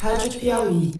[0.00, 0.94] Rádio Piauí.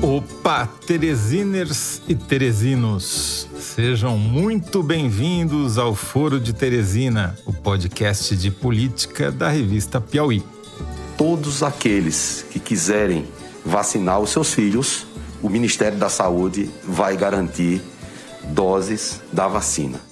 [0.00, 3.48] Opa, Teresiners e Teresinos!
[3.58, 10.42] Sejam muito bem-vindos ao Foro de Teresina, o podcast de política da revista Piauí.
[11.16, 13.26] Todos aqueles que quiserem
[13.64, 15.06] vacinar os seus filhos,
[15.42, 17.82] o Ministério da Saúde vai garantir
[18.54, 20.09] doses da vacina.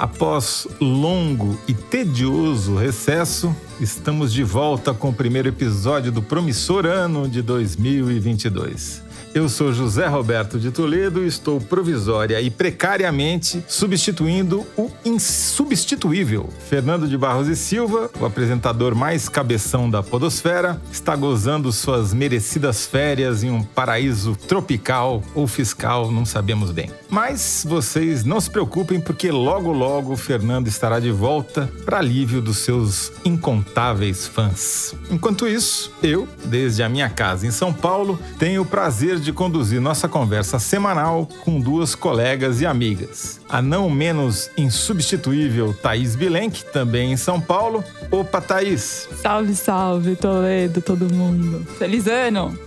[0.00, 7.28] Após longo e tedioso recesso, estamos de volta com o primeiro episódio do promissor ano
[7.28, 9.02] de 2022.
[9.32, 17.06] Eu sou José Roberto de Toledo e estou provisória e precariamente substituindo o insubstituível Fernando
[17.06, 23.44] de Barros e Silva, o apresentador mais cabeção da Podosfera, está gozando suas merecidas férias
[23.44, 26.90] em um paraíso tropical ou fiscal, não sabemos bem.
[27.08, 32.42] Mas vocês não se preocupem, porque logo logo o Fernando estará de volta para alívio
[32.42, 34.92] dos seus incontáveis fãs.
[35.08, 39.80] Enquanto isso, eu, desde a minha casa em São Paulo, tenho o prazer de conduzir
[39.80, 43.40] nossa conversa semanal com duas colegas e amigas.
[43.48, 47.84] A não menos insubstituível Thaís Bilenque, também em São Paulo.
[48.10, 49.08] Opa, Thaís!
[49.22, 51.66] Salve, salve, Toledo, todo mundo.
[51.78, 52.58] Feliz ano!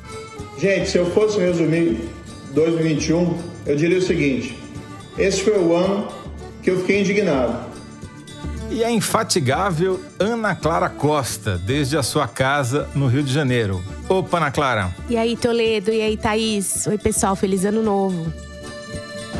[0.58, 2.09] Gente, se eu fosse resumir
[2.54, 4.58] 2021, eu diria o seguinte:
[5.18, 6.08] esse foi o ano
[6.62, 7.72] que eu fiquei indignado
[8.73, 13.83] e a infatigável Ana Clara Costa, desde a sua casa no Rio de Janeiro.
[14.09, 14.95] Opa, Ana Clara.
[15.07, 15.91] E aí, Toledo?
[15.91, 16.88] E aí, Thaís?
[16.88, 18.33] Oi, pessoal, feliz ano novo.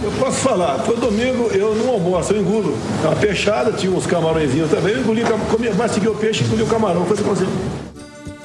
[0.04, 2.78] Eu posso falar, todo domingo eu não almoço, eu engulo.
[3.02, 6.68] Uma peixada, tinha uns camarõezinhos também, eu engoli, comi, mastiguei o peixe e engoli o
[6.68, 7.48] camarão, coisa assim.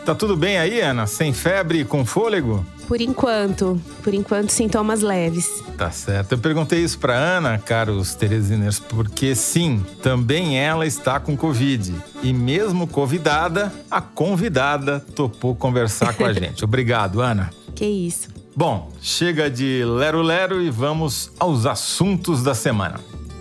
[0.06, 1.06] Tá tudo bem aí, Ana?
[1.06, 2.64] Sem febre e com fôlego?
[2.88, 3.78] Por enquanto.
[4.02, 5.62] Por enquanto, sintomas leves.
[5.76, 6.32] Tá certo.
[6.32, 11.94] Eu perguntei isso para Ana, caros Teresiners, porque sim, também ela está com Covid.
[12.22, 16.64] E mesmo convidada, a convidada topou conversar com a gente.
[16.64, 17.50] Obrigado, Ana.
[17.74, 18.30] Que isso.
[18.56, 22.98] Bom, chega de lero-lero e vamos aos assuntos da semana.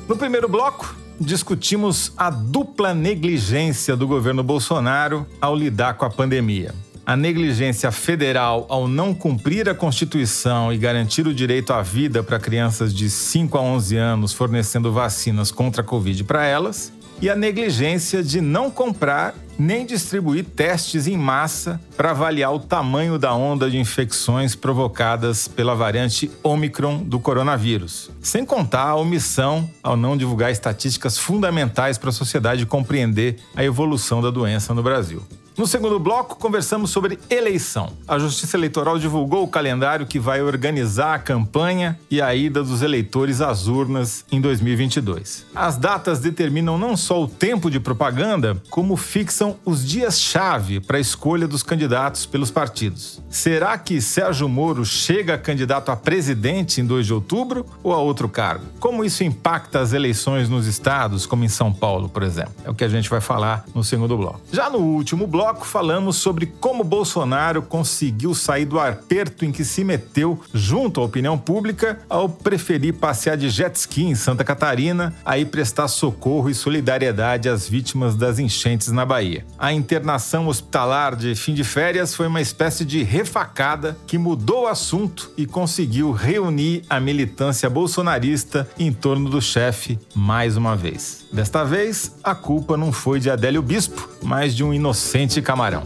[0.10, 6.76] No primeiro bloco, discutimos a dupla negligência do governo Bolsonaro ao lidar com a pandemia
[7.08, 12.38] a negligência federal ao não cumprir a Constituição e garantir o direito à vida para
[12.38, 16.92] crianças de 5 a 11 anos, fornecendo vacinas contra a Covid para elas,
[17.22, 23.18] e a negligência de não comprar nem distribuir testes em massa para avaliar o tamanho
[23.18, 28.12] da onda de infecções provocadas pela variante Omicron do coronavírus.
[28.22, 34.22] Sem contar a omissão ao não divulgar estatísticas fundamentais para a sociedade compreender a evolução
[34.22, 35.24] da doença no Brasil.
[35.58, 37.92] No segundo bloco, conversamos sobre eleição.
[38.08, 42.84] A Justiça Eleitoral divulgou o calendário que vai organizar a campanha e a ida dos
[42.84, 45.48] eleitores às urnas em 2022.
[45.56, 51.02] As datas determinam não só o tempo de propaganda, como fixam os dias-chave para a
[51.02, 53.20] escolha dos candidatos pelos partidos.
[53.28, 58.30] Será que Sérgio Moro chega candidato a presidente em 2 de outubro ou a outro
[58.30, 58.66] cargo?
[58.80, 62.54] Como isso impacta as eleições nos estados, como em São Paulo, por exemplo?
[62.64, 64.40] É o que a gente vai falar no segundo bloco.
[64.52, 69.64] Já no último bloco, bloco falamos sobre como Bolsonaro conseguiu sair do aperto em que
[69.64, 75.16] se meteu junto à opinião pública ao preferir passear de jet ski em Santa Catarina,
[75.24, 79.46] aí prestar socorro e solidariedade às vítimas das enchentes na Bahia.
[79.58, 84.68] A internação hospitalar de fim de férias foi uma espécie de refacada que mudou o
[84.68, 91.26] assunto e conseguiu reunir a militância bolsonarista em torno do chefe mais uma vez.
[91.32, 95.84] Desta vez, a culpa não foi de Adélio Bispo, mas de um inocente camarão.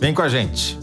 [0.00, 0.78] Vem com a gente.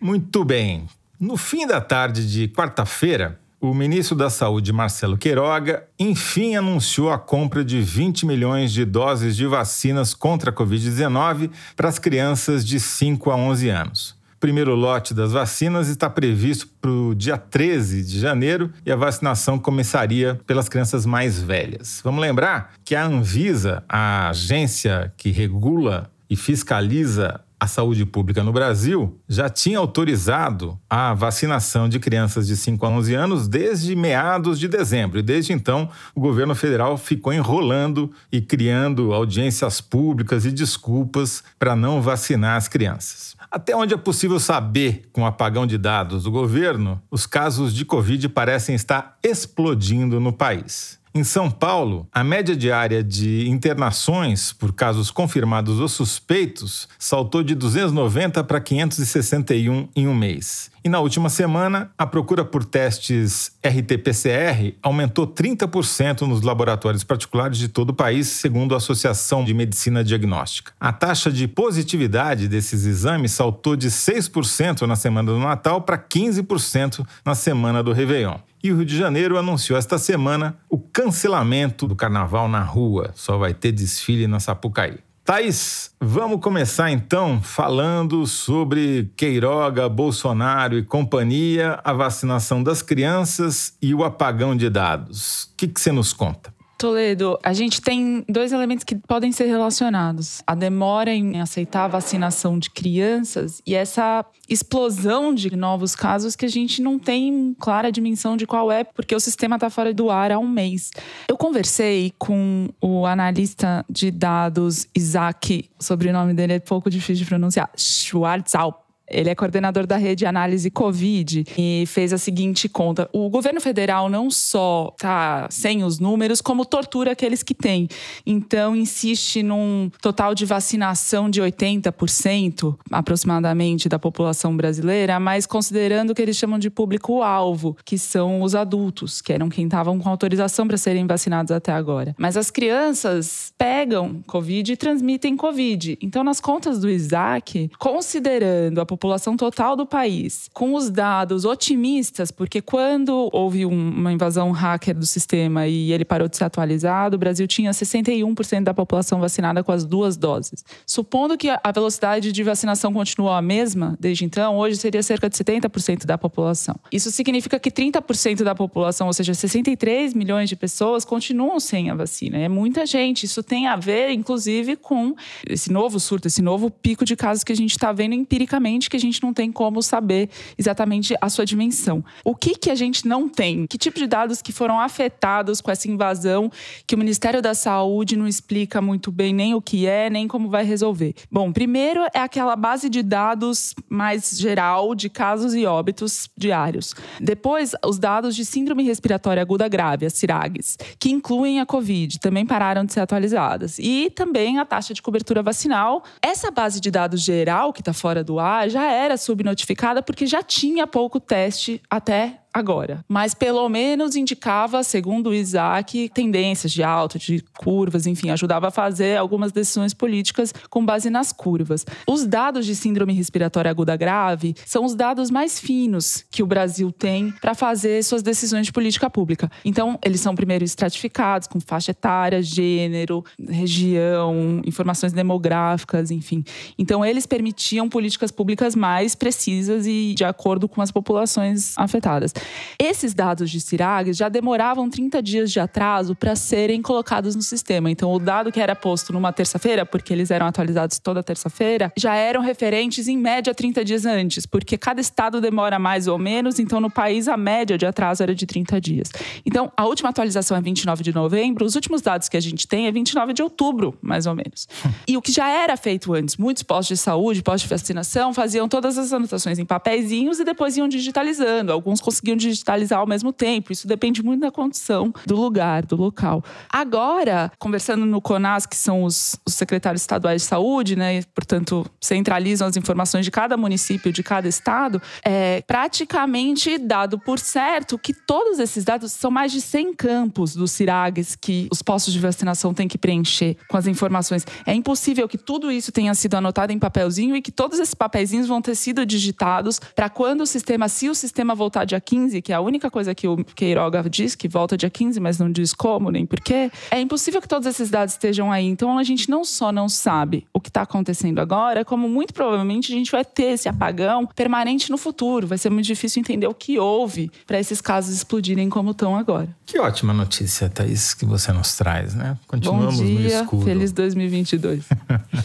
[0.00, 0.86] Muito bem.
[1.18, 7.18] No fim da tarde de quarta-feira, o ministro da Saúde, Marcelo Queiroga, enfim anunciou a
[7.18, 12.78] compra de 20 milhões de doses de vacinas contra a Covid-19 para as crianças de
[12.78, 18.20] 5 a 11 anos primeiro lote das vacinas está previsto para o dia 13 de
[18.20, 22.02] janeiro e a vacinação começaria pelas crianças mais velhas.
[22.04, 28.52] Vamos lembrar que a Anvisa, a agência que regula e fiscaliza a saúde pública no
[28.52, 34.60] Brasil já tinha autorizado a vacinação de crianças de 5 a 11 anos desde meados
[34.60, 35.18] de dezembro.
[35.18, 41.74] E desde então, o governo federal ficou enrolando e criando audiências públicas e desculpas para
[41.74, 43.33] não vacinar as crianças.
[43.54, 47.84] Até onde é possível saber com o apagão de dados do governo, os casos de
[47.84, 50.98] Covid parecem estar explodindo no país.
[51.16, 57.54] Em São Paulo, a média diária de internações por casos confirmados ou suspeitos saltou de
[57.54, 60.72] 290 para 561 em um mês.
[60.82, 67.68] E na última semana, a procura por testes RT-PCR aumentou 30% nos laboratórios particulares de
[67.68, 70.72] todo o país, segundo a Associação de Medicina Diagnóstica.
[70.80, 77.06] A taxa de positividade desses exames saltou de 6% na semana do Natal para 15%
[77.24, 78.38] na semana do Réveillon.
[78.64, 83.10] E o Rio de Janeiro anunciou esta semana o cancelamento do carnaval na rua.
[83.14, 85.00] Só vai ter desfile na Sapucaí.
[85.22, 93.94] Thaís, vamos começar então falando sobre Queiroga, Bolsonaro e companhia, a vacinação das crianças e
[93.94, 95.44] o apagão de dados.
[95.44, 96.53] O que, que você nos conta?
[96.84, 101.88] Toledo, a gente tem dois elementos que podem ser relacionados: a demora em aceitar a
[101.88, 107.90] vacinação de crianças e essa explosão de novos casos que a gente não tem clara
[107.90, 110.90] dimensão de qual é, porque o sistema está fora do ar há um mês.
[111.26, 117.24] Eu conversei com o analista de dados Isaac, o sobrenome dele é pouco difícil de
[117.24, 123.28] pronunciar, Schwarzalp ele é coordenador da rede análise Covid e fez a seguinte conta: o
[123.28, 127.88] governo federal não só está sem os números, como tortura aqueles que têm.
[128.24, 136.14] Então, insiste num total de vacinação de 80% aproximadamente da população brasileira, mas considerando o
[136.14, 140.66] que eles chamam de público-alvo, que são os adultos, que eram quem estavam com autorização
[140.66, 142.14] para serem vacinados até agora.
[142.18, 145.98] Mas as crianças pegam Covid e transmitem Covid.
[146.00, 152.30] Então, nas contas do Isaac, considerando a população total do país, com os dados otimistas,
[152.30, 157.16] porque quando houve um, uma invasão hacker do sistema e ele parou de ser atualizado,
[157.16, 160.64] o Brasil tinha 61% da população vacinada com as duas doses.
[160.86, 165.36] Supondo que a velocidade de vacinação continuou a mesma desde então, hoje seria cerca de
[165.36, 166.76] 70% da população.
[166.92, 171.94] Isso significa que 30% da população, ou seja, 63 milhões de pessoas, continuam sem a
[171.94, 172.38] vacina.
[172.38, 173.24] É muita gente.
[173.24, 175.14] Isso tem a ver, inclusive, com
[175.48, 178.96] esse novo surto, esse novo pico de casos que a gente está vendo empiricamente que
[178.96, 182.04] a gente não tem como saber exatamente a sua dimensão.
[182.24, 183.66] O que, que a gente não tem?
[183.66, 186.50] Que tipo de dados que foram afetados com essa invasão
[186.86, 190.48] que o Ministério da Saúde não explica muito bem nem o que é, nem como
[190.48, 191.14] vai resolver?
[191.30, 196.94] Bom, primeiro é aquela base de dados mais geral de casos e óbitos diários.
[197.20, 202.46] Depois, os dados de síndrome respiratória aguda grave, as CIRAGs, que incluem a COVID, também
[202.46, 203.78] pararam de ser atualizadas.
[203.78, 206.02] E também a taxa de cobertura vacinal.
[206.22, 210.42] Essa base de dados geral que está fora do ar já era subnotificada porque já
[210.42, 213.04] tinha pouco teste até agora.
[213.08, 218.70] Mas pelo menos indicava, segundo o Isaac, tendências de alta, de curvas, enfim, ajudava a
[218.70, 221.84] fazer algumas decisões políticas com base nas curvas.
[222.06, 226.92] Os dados de síndrome respiratória aguda grave são os dados mais finos que o Brasil
[226.92, 229.50] tem para fazer suas decisões de política pública.
[229.64, 236.44] Então, eles são primeiro estratificados com faixa etária, gênero, região, informações demográficas, enfim.
[236.78, 242.32] Então, eles permitiam políticas públicas mais precisas e de acordo com as populações afetadas.
[242.78, 247.90] Esses dados de CIRAG já demoravam 30 dias de atraso para serem colocados no sistema.
[247.90, 252.14] Então, o dado que era posto numa terça-feira, porque eles eram atualizados toda terça-feira, já
[252.14, 256.58] eram referentes em média 30 dias antes, porque cada estado demora mais ou menos.
[256.58, 259.10] Então, no país, a média de atraso era de 30 dias.
[259.46, 262.86] Então, a última atualização é 29 de novembro, os últimos dados que a gente tem
[262.86, 264.68] é 29 de outubro, mais ou menos.
[265.08, 268.68] e o que já era feito antes, muitos postos de saúde, postos de vacinação, faziam
[268.68, 271.72] todas as anotações em papeizinhos e depois iam digitalizando.
[271.72, 273.72] Alguns conseguiam conseguiam digitalizar ao mesmo tempo.
[273.72, 276.42] Isso depende muito da condição do lugar, do local.
[276.70, 281.86] Agora, conversando no CONAS, que são os, os secretários estaduais de saúde, né, e, portanto,
[282.00, 288.12] centralizam as informações de cada município, de cada estado, é praticamente dado por certo que
[288.12, 292.74] todos esses dados são mais de 100 campos dos CIRAGs que os postos de vacinação
[292.74, 294.46] têm que preencher com as informações.
[294.66, 298.48] É impossível que tudo isso tenha sido anotado em papelzinho e que todos esses papeizinhos
[298.48, 302.42] vão ter sido digitados para quando o sistema, se o sistema voltar dia 15, 15,
[302.42, 305.50] que é a única coisa que o Queiroga diz, que volta dia 15, mas não
[305.50, 308.66] diz como nem porquê, é impossível que todos esses dados estejam aí.
[308.66, 312.92] Então a gente não só não sabe o que está acontecendo agora, como muito provavelmente
[312.92, 315.46] a gente vai ter esse apagão permanente no futuro.
[315.46, 319.48] Vai ser muito difícil entender o que houve para esses casos explodirem como estão agora.
[319.66, 322.38] Que ótima notícia, Thaís, que você nos traz, né?
[322.46, 323.64] Continuamos Bom dia, no escuro.
[323.64, 324.84] Feliz 2022.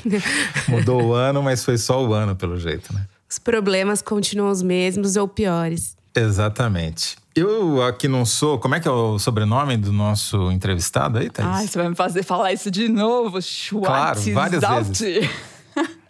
[0.67, 3.05] Mudou o ano, mas foi só o ano, pelo jeito, né?
[3.29, 5.95] Os problemas continuam os mesmos ou piores.
[6.15, 7.17] Exatamente.
[7.35, 8.59] Eu aqui não sou.
[8.59, 11.49] Como é que é o sobrenome do nosso entrevistado aí, Thaís?
[11.49, 13.39] Ai, você vai me fazer falar isso de novo.
[13.83, 15.29] Claro, várias vezes.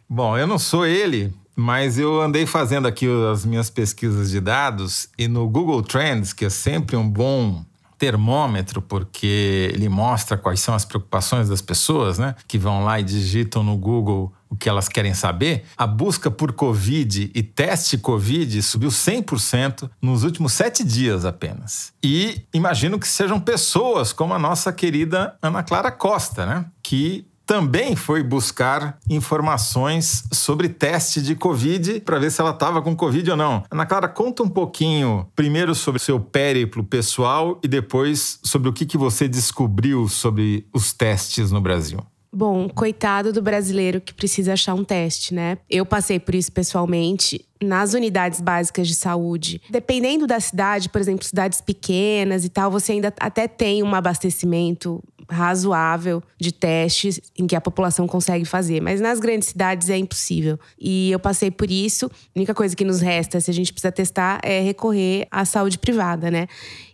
[0.09, 5.09] Bom, eu não sou ele, mas eu andei fazendo aqui as minhas pesquisas de dados
[5.17, 7.63] e no Google Trends, que é sempre um bom
[7.99, 12.33] termômetro, porque ele mostra quais são as preocupações das pessoas, né?
[12.47, 16.53] Que vão lá e digitam no Google o que elas querem saber, a busca por
[16.53, 21.93] Covid e teste Covid subiu 100% nos últimos sete dias apenas.
[22.03, 26.65] E imagino que sejam pessoas como a nossa querida Ana Clara Costa, né?
[26.81, 32.95] Que também foi buscar informações sobre teste de Covid para ver se ela estava com
[32.95, 33.63] Covid ou não.
[33.71, 38.73] Ana Clara, conta um pouquinho primeiro sobre o seu périplo pessoal e depois sobre o
[38.73, 42.05] que, que você descobriu sobre os testes no Brasil.
[42.31, 45.57] Bom, coitado do brasileiro que precisa achar um teste, né?
[45.69, 49.61] Eu passei por isso pessoalmente nas unidades básicas de saúde.
[49.69, 55.03] Dependendo da cidade, por exemplo, cidades pequenas e tal, você ainda até tem um abastecimento
[55.29, 58.81] razoável de testes em que a população consegue fazer.
[58.81, 60.59] Mas nas grandes cidades é impossível.
[60.79, 62.07] E eu passei por isso.
[62.07, 65.77] A única coisa que nos resta, se a gente precisa testar, é recorrer à saúde
[65.77, 66.47] privada, né?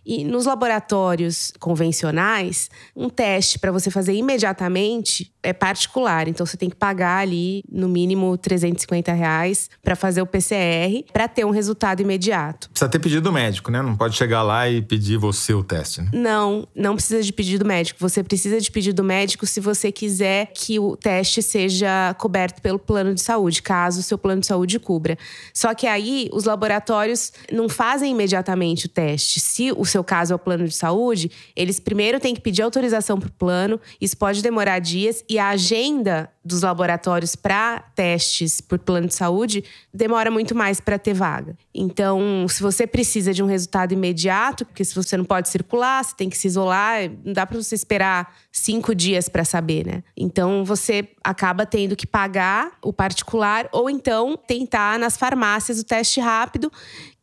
[0.04, 6.26] E nos laboratórios convencionais, um teste para você fazer imediatamente é particular.
[6.26, 11.28] Então você tem que pagar ali, no mínimo, 350 reais para fazer o PCR para
[11.28, 12.68] ter um resultado imediato.
[12.70, 13.80] Precisa ter pedido médico, né?
[13.80, 16.10] Não pode chegar lá e pedir você o teste, né?
[16.12, 18.00] Não, não precisa de pedido médico.
[18.00, 23.14] Você precisa de pedido médico se você quiser que o teste seja coberto pelo plano
[23.14, 25.16] de saúde, caso o seu plano de saúde cubra.
[25.54, 29.38] Só que aí os laboratórios não fazem imediatamente o teste.
[29.38, 33.18] Se o seu caso é o plano de saúde, eles primeiro têm que pedir autorização
[33.20, 38.78] para o plano, isso pode demorar dias, e a agenda dos laboratórios para testes por
[38.78, 41.56] plano de saúde demora muito mais para ter vaga.
[41.74, 46.14] Então, se você precisa de um resultado imediato, porque se você não pode circular, você
[46.16, 50.02] tem que se isolar, não dá para você esperar cinco dias para saber, né?
[50.16, 56.20] Então, você acaba tendo que pagar o particular ou então tentar nas farmácias o teste
[56.20, 56.70] rápido,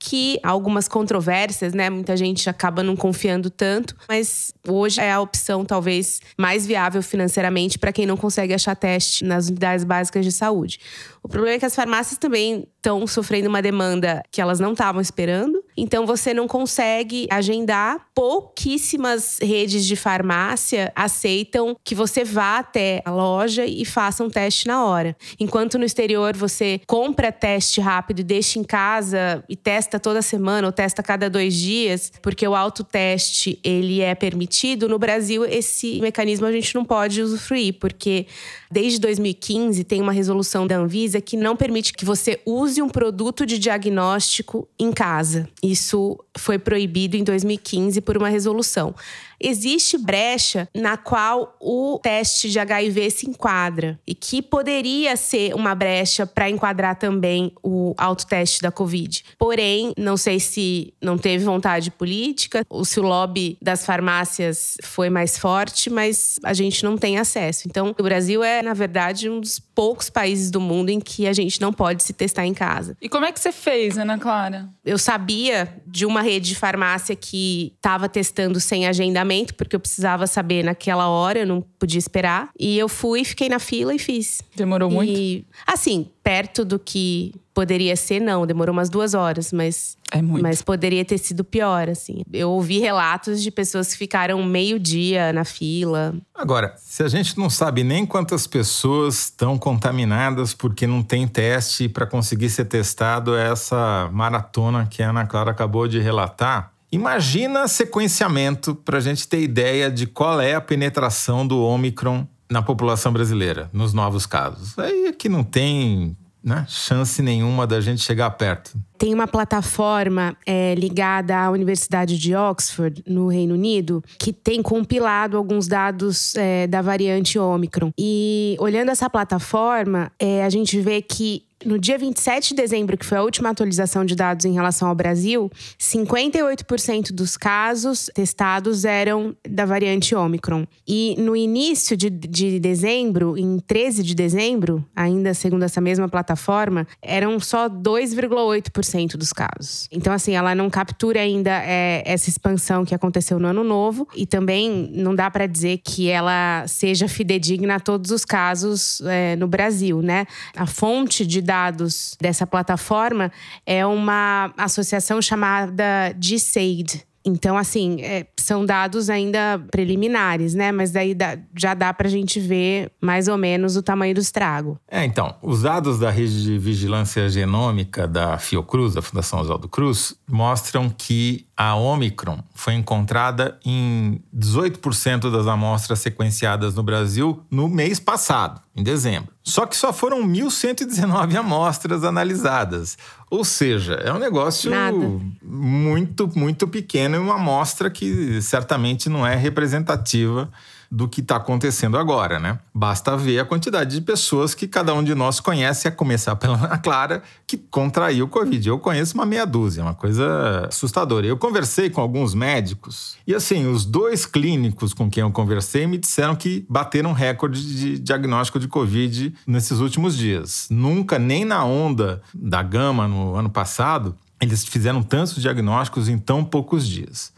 [0.03, 1.89] que há algumas controvérsias, né?
[1.89, 7.79] Muita gente acaba não confiando tanto, mas hoje é a opção talvez mais viável financeiramente
[7.79, 10.79] para quem não consegue achar teste nas unidades básicas de saúde.
[11.23, 14.99] O problema é que as farmácias também estão sofrendo uma demanda que elas não estavam
[15.01, 15.63] esperando.
[15.77, 18.07] Então você não consegue agendar.
[18.13, 24.67] Pouquíssimas redes de farmácia aceitam que você vá até a loja e faça um teste
[24.67, 25.15] na hora.
[25.39, 30.67] Enquanto no exterior você compra teste rápido e deixa em casa e testa toda semana
[30.67, 34.89] ou testa cada dois dias, porque o autoteste ele é permitido.
[34.89, 38.27] No Brasil esse mecanismo a gente não pode usufruir, porque
[38.73, 43.45] desde 2015 tem uma resolução da Anvisa que não permite que você use um produto
[43.45, 45.47] de diagnóstico em casa.
[45.61, 48.95] Isso foi proibido em 2015 por uma resolução
[49.43, 55.75] existe brecha na qual o teste de HIV se enquadra e que poderia ser uma
[55.75, 59.23] brecha para enquadrar também o autoteste da Covid.
[59.37, 65.09] Porém, não sei se não teve vontade política ou se o lobby das farmácias foi
[65.09, 67.67] mais forte, mas a gente não tem acesso.
[67.67, 71.33] Então, o Brasil é, na verdade, um dos poucos países do mundo em que a
[71.33, 72.95] gente não pode se testar em casa.
[73.01, 74.69] E como é que você fez, Ana Clara?
[74.85, 80.25] Eu sabia de uma rede de farmácia que estava testando sem agendamento porque eu precisava
[80.25, 82.49] saber naquela hora, eu não podia esperar.
[82.59, 84.41] E eu fui, fiquei na fila e fiz.
[84.55, 85.45] Demorou e, muito?
[85.67, 88.45] Assim, perto do que poderia ser, não.
[88.45, 89.97] Demorou umas duas horas, mas.
[90.11, 90.43] É muito.
[90.43, 92.23] Mas poderia ter sido pior, assim.
[92.31, 96.15] Eu ouvi relatos de pessoas que ficaram meio dia na fila.
[96.35, 101.87] Agora, se a gente não sabe nem quantas pessoas estão contaminadas porque não tem teste
[101.87, 106.71] para conseguir ser testado, essa maratona que a Ana Clara acabou de relatar.
[106.91, 112.61] Imagina sequenciamento para a gente ter ideia de qual é a penetração do Omicron na
[112.61, 114.77] população brasileira, nos novos casos.
[114.77, 118.73] Aí é que não tem né, chance nenhuma da gente chegar perto.
[118.97, 125.37] Tem uma plataforma é, ligada à Universidade de Oxford, no Reino Unido, que tem compilado
[125.37, 127.91] alguns dados é, da variante Omicron.
[127.97, 133.05] E olhando essa plataforma, é, a gente vê que no dia 27 de dezembro, que
[133.05, 139.35] foi a última atualização de dados em relação ao Brasil, 58% dos casos testados eram
[139.47, 140.65] da variante Omicron.
[140.87, 146.87] E no início de, de dezembro, em 13 de dezembro, ainda segundo essa mesma plataforma,
[147.01, 149.87] eram só 2,8% dos casos.
[149.91, 154.25] Então, assim, ela não captura ainda é, essa expansão que aconteceu no ano novo e
[154.25, 159.47] também não dá para dizer que ela seja fidedigna a todos os casos é, no
[159.47, 160.25] Brasil, né?
[160.55, 163.31] A fonte de dados dados dessa plataforma
[163.63, 167.05] é uma associação chamada GSAID.
[167.25, 170.73] Então, assim, é, são dados ainda preliminares, né?
[170.73, 174.19] Mas daí dá, já dá para a gente ver mais ou menos o tamanho do
[174.19, 174.77] estrago.
[174.89, 180.15] É, então, os dados da rede de vigilância genômica da Fiocruz, da Fundação Oswaldo Cruz,
[180.29, 188.01] mostram que a Omicron foi encontrada em 18% das amostras sequenciadas no Brasil no mês
[188.01, 189.29] passado, em dezembro.
[189.41, 192.97] Só que só foram 1.119 amostras analisadas.
[193.29, 194.97] Ou seja, é um negócio Nada.
[195.41, 200.51] muito, muito pequeno e uma amostra que certamente não é representativa
[200.93, 202.59] do que está acontecendo agora, né?
[202.71, 206.55] Basta ver a quantidade de pessoas que cada um de nós conhece, a começar pela
[206.55, 208.69] Ana Clara, que contraiu o Covid.
[208.69, 211.25] Eu conheço uma meia dúzia, uma coisa assustadora.
[211.25, 215.97] Eu conversei com alguns médicos e, assim, os dois clínicos com quem eu conversei me
[215.97, 220.67] disseram que bateram recorde de diagnóstico de Covid nesses últimos dias.
[220.69, 226.43] Nunca, nem na onda da gama no ano passado, eles fizeram tantos diagnósticos em tão
[226.43, 227.33] poucos dias.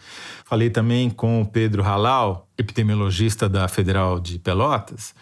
[0.46, 5.14] Falei também com o Pedro Halal, epidemiologista da Federal de Pelotas.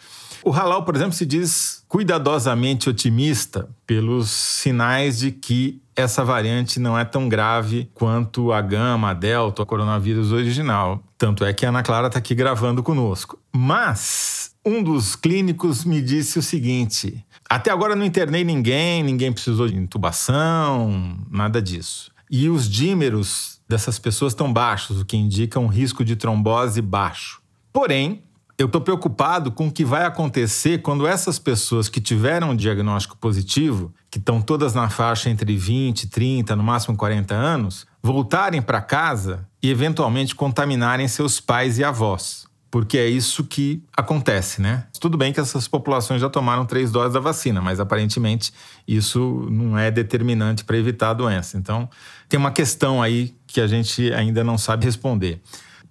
[0.44, 6.98] O Halal, por exemplo, se diz cuidadosamente otimista pelos sinais de que essa variante não
[7.00, 11.02] é tão grave quanto a gama, a delta, o coronavírus original.
[11.18, 13.40] Tanto é que a Ana Clara está aqui gravando conosco.
[13.54, 17.24] Mas um dos clínicos me disse o seguinte:
[17.56, 22.12] até agora não internei ninguém, ninguém precisou de intubação, nada disso.
[22.30, 27.42] E os dímeros dessas pessoas estão baixos, o que indica um risco de trombose baixo.
[27.72, 28.24] Porém,
[28.58, 33.18] eu estou preocupado com o que vai acontecer quando essas pessoas que tiveram um diagnóstico
[33.18, 38.82] positivo, que estão todas na faixa entre 20, 30, no máximo 40 anos, voltarem para
[38.82, 42.48] casa e eventualmente contaminarem seus pais e avós.
[42.74, 44.88] Porque é isso que acontece, né?
[45.00, 48.52] Tudo bem que essas populações já tomaram três doses da vacina, mas aparentemente
[48.88, 51.56] isso não é determinante para evitar a doença.
[51.56, 51.88] Então,
[52.28, 55.40] tem uma questão aí que a gente ainda não sabe responder.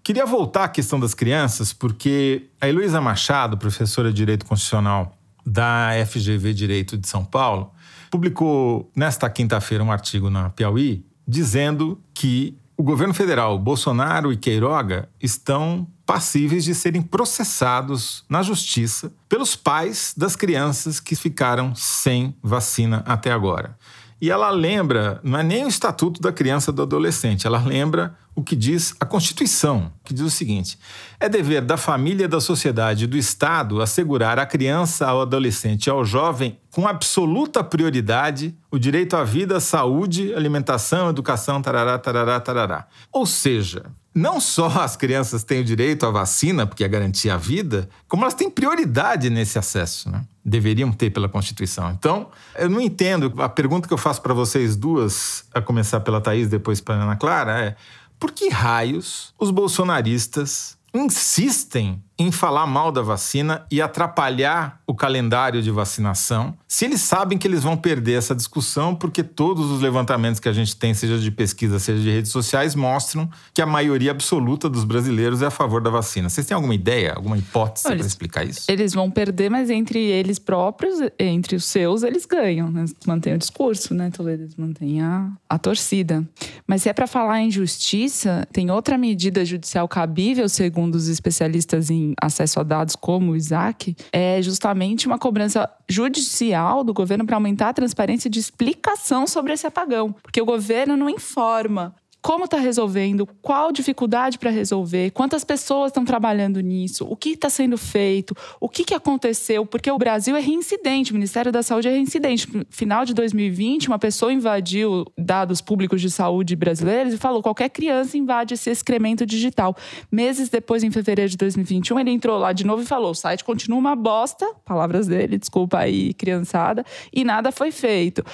[0.02, 5.90] Queria voltar à questão das crianças, porque a Heloísa Machado, professora de Direito Constitucional da
[6.04, 7.70] FGV Direito de São Paulo,
[8.10, 15.08] publicou nesta quinta-feira um artigo na Piauí dizendo que o governo federal, Bolsonaro e Queiroga,
[15.20, 23.02] estão passíveis de serem processados na justiça pelos pais das crianças que ficaram sem vacina
[23.06, 23.78] até agora.
[24.20, 28.14] E ela lembra, não é nem o Estatuto da Criança e do Adolescente, ela lembra
[28.34, 30.78] o que diz a Constituição, que diz o seguinte:
[31.18, 35.90] é dever da família, da sociedade e do Estado assegurar à criança, ao adolescente e
[35.90, 42.86] ao jovem, com absoluta prioridade, o direito à vida, saúde, alimentação, educação, tarará, tarará, tarará.
[43.10, 47.36] Ou seja, não só as crianças têm o direito à vacina, porque é garantir a
[47.36, 50.24] vida, como elas têm prioridade nesse acesso, né?
[50.44, 51.90] Deveriam ter pela Constituição.
[51.92, 53.32] Então, eu não entendo.
[53.40, 57.14] A pergunta que eu faço para vocês duas, a começar pela Thaís, depois para Ana
[57.14, 57.76] Clara, é
[58.18, 65.62] por que raios os bolsonaristas insistem em falar mal da vacina e atrapalhar o calendário
[65.62, 70.40] de vacinação, se eles sabem que eles vão perder essa discussão, porque todos os levantamentos
[70.40, 74.10] que a gente tem, seja de pesquisa, seja de redes sociais, mostram que a maioria
[74.10, 76.28] absoluta dos brasileiros é a favor da vacina.
[76.28, 78.70] Vocês têm alguma ideia, alguma hipótese para explicar isso?
[78.70, 82.70] Eles vão perder, mas entre eles próprios, entre os seus, eles ganham.
[82.70, 82.80] Né?
[82.82, 84.44] Eles mantêm o discurso, né, Toledo?
[84.44, 86.26] Eles mantêm a, a torcida.
[86.66, 91.90] Mas se é para falar em justiça, tem outra medida judicial cabível, segundo os especialistas
[91.90, 97.36] em acesso a dados como o Isaac, é justamente uma cobrança judicial do governo para
[97.36, 100.14] aumentar a transparência de explicação sobre esse apagão.
[100.22, 106.04] Porque o governo não informa como está resolvendo, qual dificuldade para resolver, quantas pessoas estão
[106.04, 110.40] trabalhando nisso, o que está sendo feito, o que, que aconteceu, porque o Brasil é
[110.40, 112.46] reincidente, o Ministério da Saúde é reincidente.
[112.70, 118.16] Final de 2020, uma pessoa invadiu dados públicos de saúde brasileiros e falou: qualquer criança
[118.16, 119.76] invade esse excremento digital.
[120.10, 123.42] Meses depois, em fevereiro de 2021, ele entrou lá de novo e falou: o site
[123.42, 128.24] continua uma bosta, palavras dele, desculpa aí, criançada, e nada foi feito.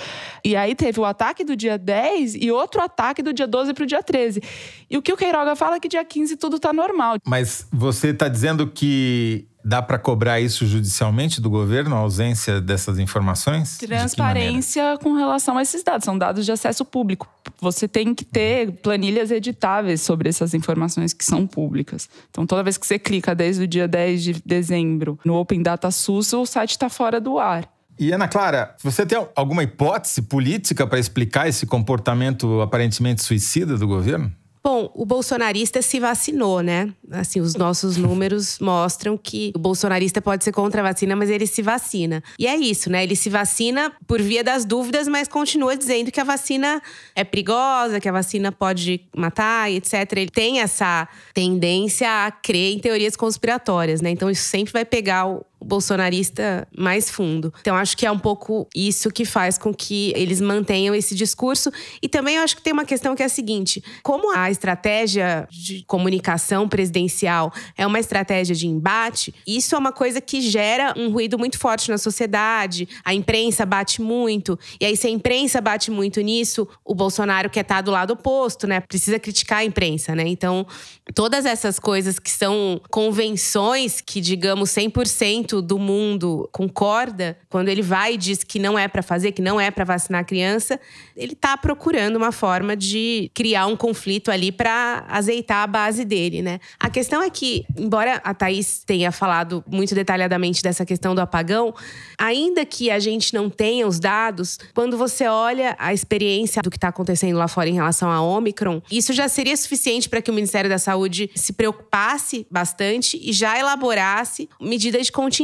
[0.44, 3.85] E aí teve o ataque do dia 10 e outro ataque do dia 12 para
[3.85, 4.43] o dia 13.
[4.91, 7.17] E o que o Queiroga fala é que dia 15 tudo está normal.
[7.25, 12.99] Mas você está dizendo que dá para cobrar isso judicialmente do governo, a ausência dessas
[12.99, 13.79] informações?
[13.79, 16.05] Transparência com relação a esses dados.
[16.05, 17.29] São dados de acesso público.
[17.61, 22.09] Você tem que ter planilhas editáveis sobre essas informações que são públicas.
[22.31, 25.91] Então, toda vez que você clica desde o dia 10 de dezembro no Open Data
[25.91, 27.78] SUS, o site está fora do ar.
[27.99, 33.87] E Ana Clara, você tem alguma hipótese política para explicar esse comportamento aparentemente suicida do
[33.87, 34.33] governo?
[34.63, 36.93] Bom, o bolsonarista se vacinou, né?
[37.11, 41.47] Assim, os nossos números mostram que o bolsonarista pode ser contra a vacina, mas ele
[41.47, 42.23] se vacina.
[42.39, 43.03] E é isso, né?
[43.03, 46.83] Ele se vacina por via das dúvidas, mas continua dizendo que a vacina
[47.17, 49.95] é perigosa, que a vacina pode matar, etc.
[50.13, 54.11] Ele tem essa tendência a crer em teorias conspiratórias, né?
[54.11, 57.53] Então isso sempre vai pegar o bolsonarista mais fundo.
[57.61, 61.71] Então acho que é um pouco isso que faz com que eles mantenham esse discurso.
[62.03, 65.47] E também eu acho que tem uma questão que é a seguinte: como a estratégia
[65.51, 71.11] de comunicação presidencial é uma estratégia de embate, isso é uma coisa que gera um
[71.11, 72.88] ruído muito forte na sociedade.
[73.05, 74.59] A imprensa bate muito.
[74.81, 78.66] E aí, se a imprensa bate muito nisso, o Bolsonaro quer estar do lado oposto,
[78.66, 78.81] né?
[78.81, 80.27] Precisa criticar a imprensa, né?
[80.27, 80.66] Então,
[81.14, 88.15] todas essas coisas que são convenções que, digamos, 100% do mundo concorda, quando ele vai
[88.15, 90.79] e diz que não é para fazer, que não é para vacinar a criança,
[91.17, 96.43] ele está procurando uma forma de criar um conflito ali para azeitar a base dele,
[96.43, 96.61] né?
[96.79, 101.75] A questão é que, embora a Thaís tenha falado muito detalhadamente dessa questão do apagão,
[102.19, 106.77] ainda que a gente não tenha os dados, quando você olha a experiência do que
[106.77, 110.35] está acontecendo lá fora em relação à Omicron, isso já seria suficiente para que o
[110.35, 115.38] Ministério da Saúde se preocupasse bastante e já elaborasse medidas de contingência.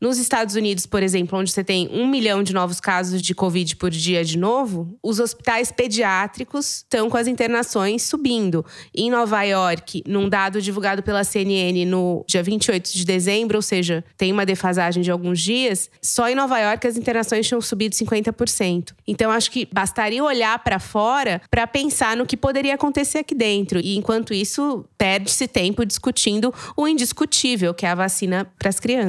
[0.00, 3.76] Nos Estados Unidos, por exemplo, onde você tem um milhão de novos casos de Covid
[3.76, 8.64] por dia de novo, os hospitais pediátricos estão com as internações subindo.
[8.94, 14.04] Em Nova York, num dado divulgado pela CNN no dia 28 de dezembro, ou seja,
[14.16, 18.92] tem uma defasagem de alguns dias, só em Nova York as internações tinham subido 50%.
[19.06, 23.80] Então acho que bastaria olhar para fora para pensar no que poderia acontecer aqui dentro.
[23.80, 29.01] E enquanto isso, perde-se tempo discutindo o indiscutível, que é a vacina para as crianças.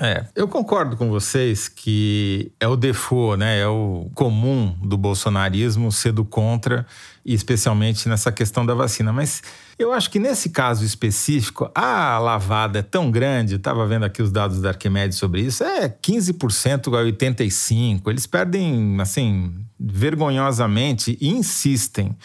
[0.00, 3.60] É, eu concordo com vocês que é o default, né?
[3.60, 6.86] É o comum do bolsonarismo ser do contra,
[7.24, 9.12] especialmente nessa questão da vacina.
[9.12, 9.42] Mas
[9.78, 14.30] eu acho que nesse caso específico, a lavada é tão grande, estava vendo aqui os
[14.30, 18.02] dados da Arquimedes sobre isso, é 15% a 85%.
[18.08, 22.16] Eles perdem, assim, vergonhosamente e insistem.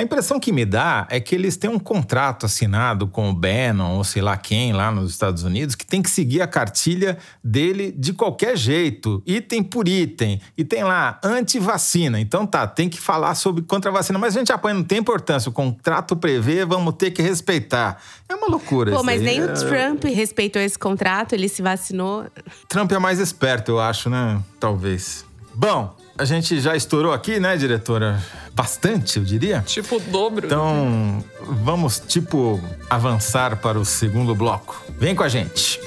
[0.00, 3.98] A impressão que me dá é que eles têm um contrato assinado com o Bannon
[3.98, 7.92] ou sei lá quem lá nos Estados Unidos que tem que seguir a cartilha dele
[7.92, 10.40] de qualquer jeito, item por item.
[10.56, 12.18] E tem lá anti-vacina.
[12.18, 15.00] Então tá, tem que falar sobre contra a vacina, mas a gente apanha, não tem
[15.00, 15.50] importância.
[15.50, 18.00] O contrato prevê, vamos ter que respeitar.
[18.26, 19.26] É uma loucura Pô, mas aí.
[19.26, 19.44] nem é...
[19.44, 22.24] o Trump respeitou esse contrato, ele se vacinou.
[22.70, 24.40] Trump é mais esperto, eu acho, né?
[24.58, 25.26] Talvez.
[25.54, 28.22] Bom, a gente já estourou aqui, né, diretora?
[28.52, 29.62] Bastante, eu diria.
[29.62, 30.46] Tipo o dobro.
[30.46, 31.24] Então,
[31.64, 34.84] vamos, tipo, avançar para o segundo bloco.
[34.98, 35.80] Vem com a gente.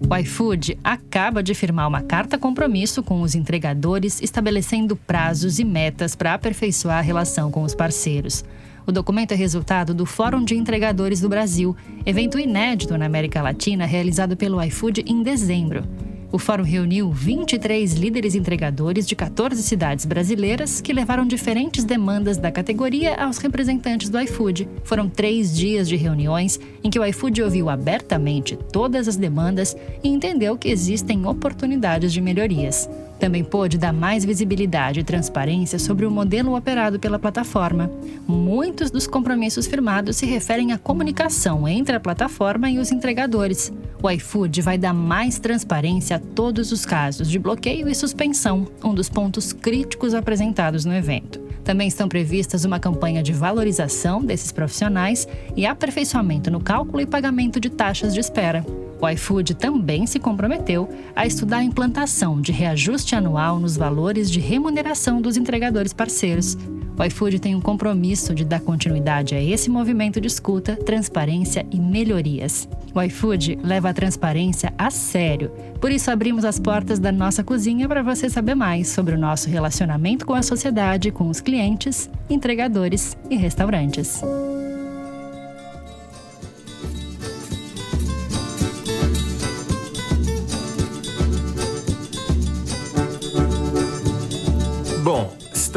[0.00, 6.16] O iFood acaba de firmar uma carta compromisso com os entregadores, estabelecendo prazos e metas
[6.16, 8.42] para aperfeiçoar a relação com os parceiros.
[8.88, 13.84] O documento é resultado do Fórum de Entregadores do Brasil, evento inédito na América Latina
[13.84, 15.84] realizado pelo iFood em dezembro.
[16.32, 22.50] O fórum reuniu 23 líderes entregadores de 14 cidades brasileiras que levaram diferentes demandas da
[22.50, 24.66] categoria aos representantes do iFood.
[24.84, 30.08] Foram três dias de reuniões em que o iFood ouviu abertamente todas as demandas e
[30.08, 32.88] entendeu que existem oportunidades de melhorias.
[33.18, 37.90] Também pôde dar mais visibilidade e transparência sobre o modelo operado pela plataforma.
[38.26, 43.72] Muitos dos compromissos firmados se referem à comunicação entre a plataforma e os entregadores.
[44.02, 48.94] O iFood vai dar mais transparência a todos os casos de bloqueio e suspensão, um
[48.94, 51.40] dos pontos críticos apresentados no evento.
[51.64, 57.60] Também estão previstas uma campanha de valorização desses profissionais e aperfeiçoamento no cálculo e pagamento
[57.60, 58.64] de taxas de espera.
[59.00, 64.40] O iFood também se comprometeu a estudar a implantação de reajuste anual nos valores de
[64.40, 66.56] remuneração dos entregadores parceiros.
[66.98, 71.78] O iFood tem um compromisso de dar continuidade a esse movimento de escuta, transparência e
[71.78, 72.68] melhorias.
[72.92, 77.88] O iFood leva a transparência a sério, por isso abrimos as portas da nossa cozinha
[77.88, 83.16] para você saber mais sobre o nosso relacionamento com a sociedade, com os clientes, entregadores
[83.30, 84.20] e restaurantes.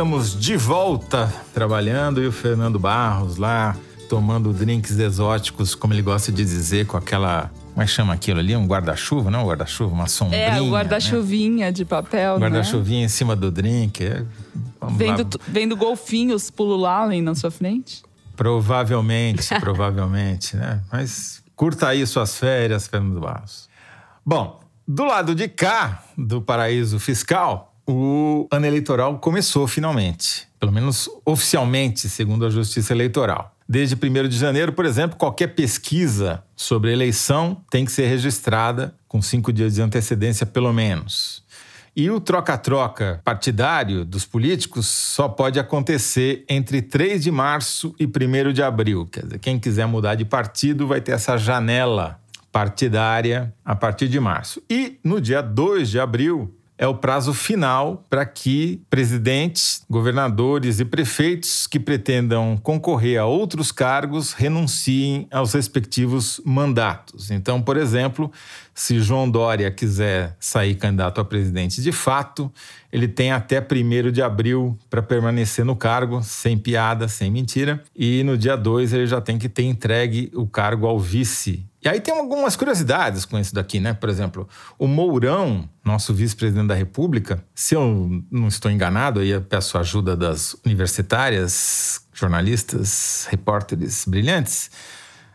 [0.02, 3.78] Estamos de volta trabalhando e o Fernando Barros lá
[4.10, 7.52] tomando drinks exóticos, como ele gosta de dizer, com aquela.
[7.70, 8.56] Como é que chama aquilo ali?
[8.56, 9.44] Um guarda-chuva, não?
[9.44, 10.42] Um guarda-chuva, uma sombrinha.
[10.42, 10.72] É, o né?
[10.72, 12.48] guarda-chuvinha de papel, né?
[12.48, 14.04] Guarda-chuvinha em cima do drink.
[14.04, 14.26] É...
[14.80, 15.16] Vamos lá.
[15.16, 18.02] Vendo, vendo golfinhos pulularem na sua frente?
[18.36, 20.82] Provavelmente, provavelmente, né?
[20.92, 23.70] Mas curta aí suas férias, Fernando Barros.
[24.26, 30.47] Bom, do lado de cá do paraíso fiscal, o ano eleitoral começou finalmente.
[30.60, 33.56] Pelo menos oficialmente, segundo a Justiça Eleitoral.
[33.67, 39.21] Desde 1 de janeiro, por exemplo, qualquer pesquisa sobre eleição tem que ser registrada com
[39.21, 41.43] cinco dias de antecedência, pelo menos.
[41.95, 48.54] E o troca-troca partidário dos políticos só pode acontecer entre 3 de março e 1
[48.54, 49.06] de abril.
[49.12, 52.19] Quer dizer, quem quiser mudar de partido vai ter essa janela
[52.51, 54.62] partidária a partir de março.
[54.69, 60.86] E no dia 2 de abril é o prazo final para que presidentes, governadores e
[60.86, 67.30] prefeitos que pretendam concorrer a outros cargos renunciem aos respectivos mandatos.
[67.30, 68.32] Então, por exemplo,
[68.74, 72.52] se João Dória quiser sair candidato a presidente de fato,
[72.91, 77.84] ele tem até 1 de abril para permanecer no cargo, sem piada, sem mentira.
[77.96, 81.89] E no dia 2 ele já tem que ter entregue o cargo ao vice e
[81.89, 83.94] aí tem algumas curiosidades com isso daqui, né?
[83.94, 89.41] Por exemplo, o Mourão, nosso vice-presidente da República, se eu não estou enganado, aí eu
[89.41, 94.70] peço ajuda das universitárias, jornalistas, repórteres brilhantes,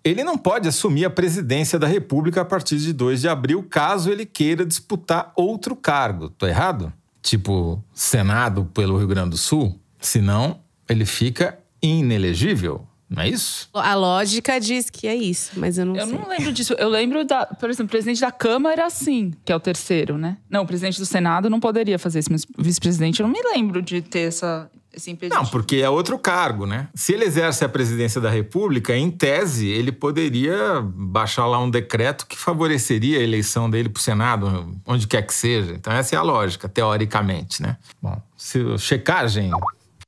[0.04, 4.08] ele não pode assumir a presidência da República a partir de 2 de abril, caso
[4.08, 6.30] ele queira disputar outro cargo.
[6.30, 6.92] Tô errado?
[7.20, 9.80] Tipo, Senado pelo Rio Grande do Sul?
[10.00, 12.86] Senão, ele fica inelegível.
[13.08, 13.68] Não é isso?
[13.72, 16.14] A lógica diz que é isso, mas eu não eu sei.
[16.14, 16.74] Eu não lembro disso.
[16.74, 20.38] Eu lembro da, por exemplo, o presidente da Câmara, sim, que é o terceiro, né?
[20.50, 23.40] Não, o presidente do Senado não poderia fazer isso, mas o vice-presidente, eu não me
[23.54, 25.44] lembro de ter essa, esse impedimento.
[25.44, 26.88] Não, porque é outro cargo, né?
[26.94, 32.26] Se ele exerce a presidência da República, em tese, ele poderia baixar lá um decreto
[32.26, 35.74] que favoreceria a eleição dele para o Senado, onde quer que seja.
[35.74, 37.76] Então, essa é a lógica, teoricamente, né?
[38.02, 39.52] Bom, se, checagem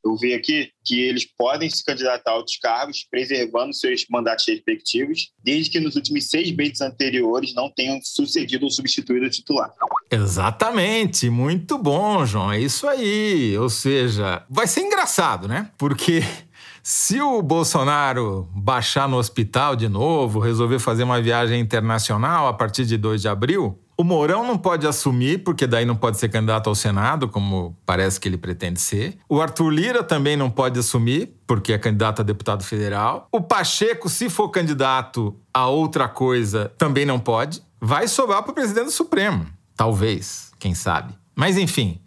[0.05, 5.31] eu vi aqui que eles podem se candidatar a outros cargos, preservando seus mandatos respectivos,
[5.43, 9.71] desde que nos últimos seis meses anteriores não tenham sucedido ou substituído o titular.
[10.11, 12.53] Exatamente, muito bom, João.
[12.53, 13.57] É isso aí.
[13.59, 15.71] Ou seja, vai ser engraçado, né?
[15.77, 16.23] Porque
[16.83, 22.87] se o Bolsonaro baixar no hospital de novo, resolver fazer uma viagem internacional a partir
[22.87, 26.69] de 2 de abril, o Mourão não pode assumir, porque daí não pode ser candidato
[26.69, 29.19] ao Senado, como parece que ele pretende ser.
[29.29, 33.27] O Arthur Lira também não pode assumir, porque é candidato a deputado federal.
[33.33, 37.61] O Pacheco, se for candidato a outra coisa, também não pode.
[37.81, 39.47] Vai sobrar para o presidente do Supremo.
[39.77, 41.13] Talvez, quem sabe.
[41.35, 42.01] Mas enfim,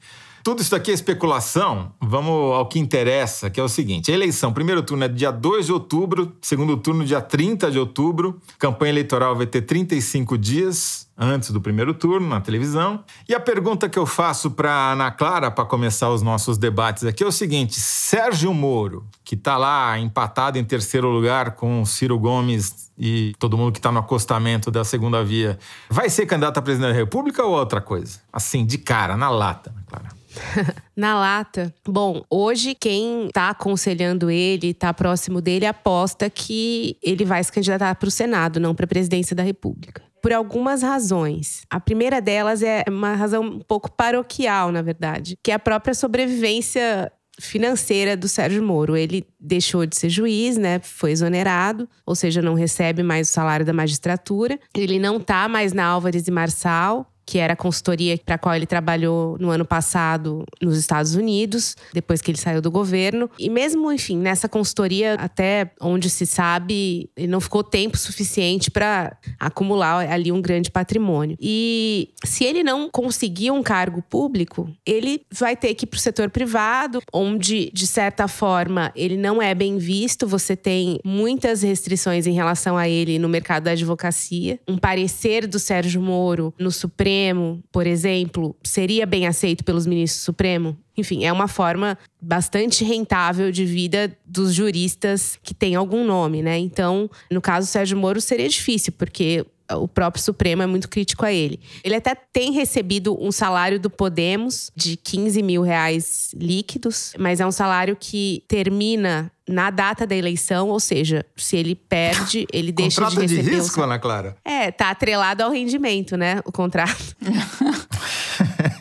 [0.44, 1.92] tudo isso daqui é especulação.
[2.02, 5.68] Vamos ao que interessa, que é o seguinte: a eleição, primeiro turno é dia 2
[5.68, 8.40] de outubro, segundo turno dia 30 de outubro.
[8.58, 13.04] Campanha eleitoral vai ter 35 dias antes do primeiro turno na televisão.
[13.30, 17.24] E a pergunta que eu faço para Ana Clara para começar os nossos debates aqui
[17.24, 22.92] é o seguinte: Sérgio Moro, que está lá empatado em terceiro lugar com Ciro Gomes
[22.98, 25.58] e todo mundo que está no acostamento da segunda via,
[25.90, 28.20] vai ser candidato a presidente da República ou outra coisa?
[28.34, 30.11] Assim, de cara, na lata, Ana Clara.
[30.96, 31.74] Na lata.
[31.88, 37.96] Bom, hoje quem está aconselhando ele, está próximo dele, aposta que ele vai se candidatar
[37.96, 40.02] para o Senado, não para a presidência da República.
[40.22, 41.64] Por algumas razões.
[41.70, 45.96] A primeira delas é uma razão um pouco paroquial, na verdade, que é a própria
[45.96, 48.96] sobrevivência financeira do Sérgio Moro.
[48.96, 50.80] Ele deixou de ser juiz, né?
[50.80, 54.60] Foi exonerado, ou seja, não recebe mais o salário da magistratura.
[54.76, 58.56] Ele não está mais na Álvares e Marçal, que era a consultoria para a qual
[58.56, 63.30] ele trabalhou no ano passado nos Estados Unidos, depois que ele saiu do governo.
[63.38, 69.16] E mesmo, enfim, nessa consultoria, até onde se sabe, ele não ficou tempo suficiente para
[69.40, 71.38] acumular ali um grande patrimônio.
[71.40, 76.02] E se ele não conseguir um cargo público, ele vai ter que ir para o
[76.02, 80.28] setor privado, onde, de certa forma, ele não é bem visto.
[80.28, 84.60] Você tem muitas restrições em relação a ele no mercado da advocacia.
[84.68, 90.22] Um parecer do Sérgio Moro no Supremo Supremo, por exemplo, seria bem aceito pelos ministros
[90.22, 90.78] do Supremo?
[90.98, 96.58] Enfim, é uma forma bastante rentável de vida dos juristas que têm algum nome, né?
[96.58, 99.46] Então, no caso do Sérgio Moro, seria difícil, porque
[99.78, 101.60] o próprio Supremo é muito crítico a ele.
[101.84, 107.46] Ele até tem recebido um salário do Podemos de 15 mil reais líquidos, mas é
[107.46, 113.02] um salário que termina na data da eleição, ou seja, se ele perde, ele deixa
[113.02, 113.50] Contrato de receber.
[113.50, 114.38] de risco, Ana Clara?
[114.46, 116.40] É, tá atrelado ao rendimento, né?
[116.46, 117.16] O contrato.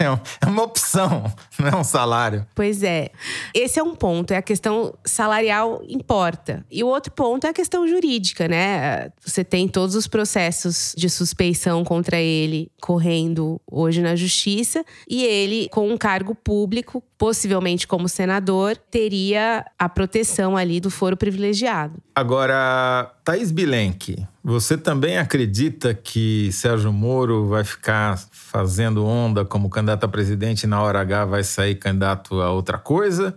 [0.41, 2.47] é uma opção, não é um salário.
[2.55, 3.11] Pois é.
[3.55, 6.65] Esse é um ponto, é a questão salarial importa.
[6.71, 9.11] E o outro ponto é a questão jurídica, né?
[9.25, 15.69] Você tem todos os processos de suspeição contra ele correndo hoje na justiça e ele
[15.71, 21.99] com um cargo público, possivelmente como senador, teria a proteção ali do foro privilegiado.
[22.15, 30.05] Agora, Thaís Bilenque, você também acredita que Sérgio Moro vai ficar fazendo onda como candidato
[30.05, 33.35] a presidente e na hora H vai sair candidato a outra coisa?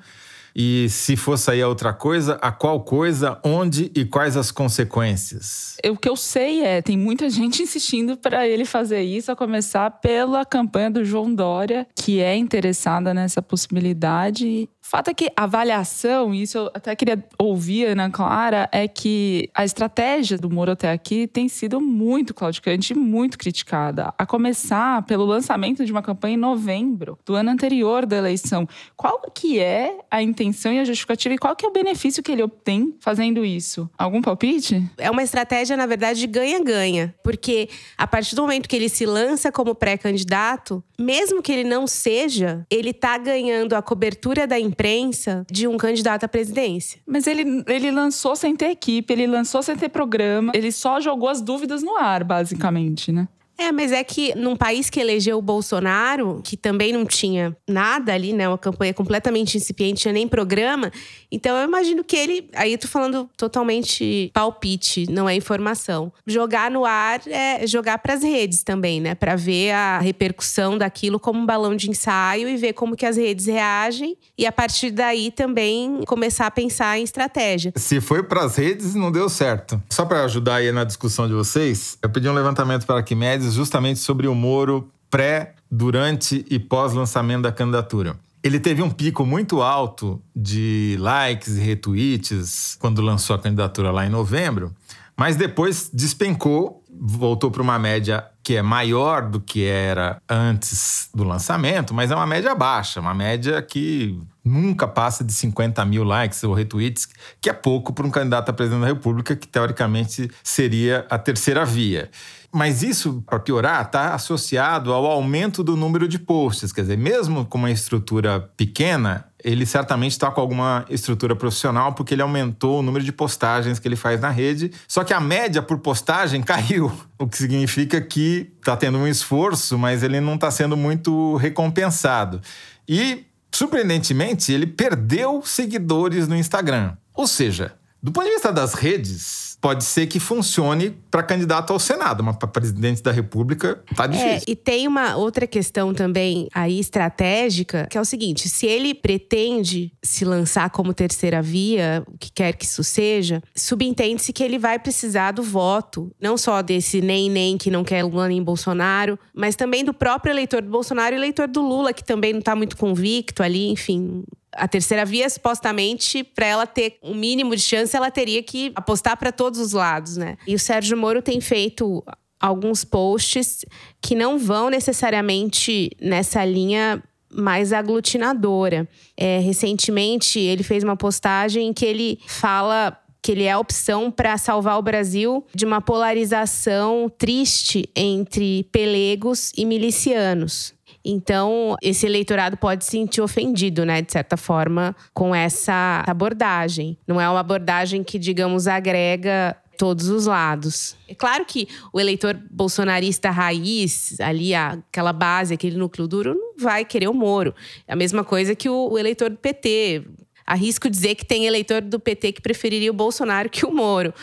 [0.55, 5.77] E se for sair a outra coisa, a qual coisa, onde e quais as consequências?
[5.85, 9.89] O que eu sei é, tem muita gente insistindo para ele fazer isso, a começar
[9.89, 16.36] pela campanha do João Dória, que é interessada nessa possibilidade fato é que a avaliação,
[16.36, 20.91] e isso eu até queria ouvir, Ana Clara, é que a estratégia do Moro até
[20.91, 24.13] aqui tem sido muito claudicante e muito criticada.
[24.15, 28.67] A começar pelo lançamento de uma campanha em novembro do ano anterior da eleição.
[28.95, 32.32] Qual que é a intenção e a justificativa e qual que é o benefício que
[32.32, 33.89] ele obtém fazendo isso?
[33.97, 34.88] Algum palpite?
[34.99, 37.15] É uma estratégia, na verdade, ganha-ganha.
[37.23, 41.88] Porque a partir do momento que ele se lança como pré-candidato, mesmo que ele não
[41.88, 47.00] seja, ele está ganhando a cobertura da imprensa de um candidato à presidência.
[47.08, 51.30] Mas ele, ele lançou sem ter equipe, ele lançou sem ter programa, ele só jogou
[51.30, 53.28] as dúvidas no ar, basicamente, né?
[53.57, 58.13] É, mas é que num país que elegeu o Bolsonaro, que também não tinha nada
[58.13, 58.47] ali, né?
[58.47, 60.91] Uma campanha completamente incipiente, tinha nem programa.
[61.31, 62.49] Então eu imagino que ele.
[62.53, 66.11] Aí tô falando totalmente palpite, não é informação.
[66.25, 69.15] Jogar no ar é jogar para as redes também, né?
[69.15, 73.17] Para ver a repercussão daquilo como um balão de ensaio e ver como que as
[73.17, 74.17] redes reagem.
[74.37, 77.71] E a partir daí também começar a pensar em estratégia.
[77.75, 79.81] Se foi para as redes, não deu certo.
[79.89, 83.99] Só para ajudar aí na discussão de vocês, eu pedi um levantamento para Arquimedes justamente
[83.99, 88.15] sobre o Moro pré, durante e pós-lançamento da candidatura.
[88.43, 94.06] Ele teve um pico muito alto de likes e retweets quando lançou a candidatura lá
[94.06, 94.73] em novembro,
[95.15, 101.23] mas depois despencou, voltou para uma média que é maior do que era antes do
[101.23, 106.43] lançamento, mas é uma média baixa, uma média que nunca passa de 50 mil likes
[106.43, 107.08] ou retweets,
[107.39, 111.63] que é pouco para um candidato a presidente da República, que teoricamente seria a terceira
[111.63, 112.10] via.
[112.55, 116.71] Mas isso, para piorar, está associado ao aumento do número de posts.
[116.71, 122.13] Quer dizer, mesmo com uma estrutura pequena, ele certamente está com alguma estrutura profissional, porque
[122.13, 124.71] ele aumentou o número de postagens que ele faz na rede.
[124.87, 129.75] Só que a média por postagem caiu, o que significa que está tendo um esforço,
[129.75, 132.39] mas ele não está sendo muito recompensado.
[132.87, 136.93] E, surpreendentemente, ele perdeu seguidores no Instagram.
[137.15, 141.79] Ou seja, do ponto de vista das redes, pode ser que funcione para candidato ao
[141.79, 144.29] Senado, mas para presidente da República tá é, difícil.
[144.29, 148.93] É, e tem uma outra questão também aí estratégica, que é o seguinte: se ele
[148.93, 154.59] pretende se lançar como terceira via, o que quer que isso seja, subentende-se que ele
[154.59, 159.17] vai precisar do voto, não só desse nem nem que não quer Lula nem Bolsonaro,
[159.33, 162.53] mas também do próprio eleitor do Bolsonaro e eleitor do Lula, que também não está
[162.53, 167.95] muito convicto ali, enfim, a terceira via, supostamente, para ela ter um mínimo de chance,
[167.95, 170.37] ela teria que apostar para todos os lados, né?
[170.47, 172.03] E o Sérgio Moro tem feito
[172.39, 173.65] alguns posts
[174.01, 178.87] que não vão necessariamente nessa linha mais aglutinadora.
[179.17, 184.37] É, recentemente, ele fez uma postagem que ele fala que ele é a opção para
[184.37, 190.73] salvar o Brasil de uma polarização triste entre pelegos e milicianos.
[191.05, 196.97] Então, esse eleitorado pode se sentir ofendido, né, de certa forma, com essa abordagem.
[197.05, 200.95] Não é uma abordagem que, digamos, agrega todos os lados.
[201.09, 206.85] É claro que o eleitor bolsonarista raiz, ali aquela base, aquele núcleo duro, não vai
[206.85, 207.53] querer o Moro.
[207.85, 210.03] É a mesma coisa que o, o eleitor do PT.
[210.45, 214.13] Arrisco dizer que tem eleitor do PT que preferiria o Bolsonaro que o Moro.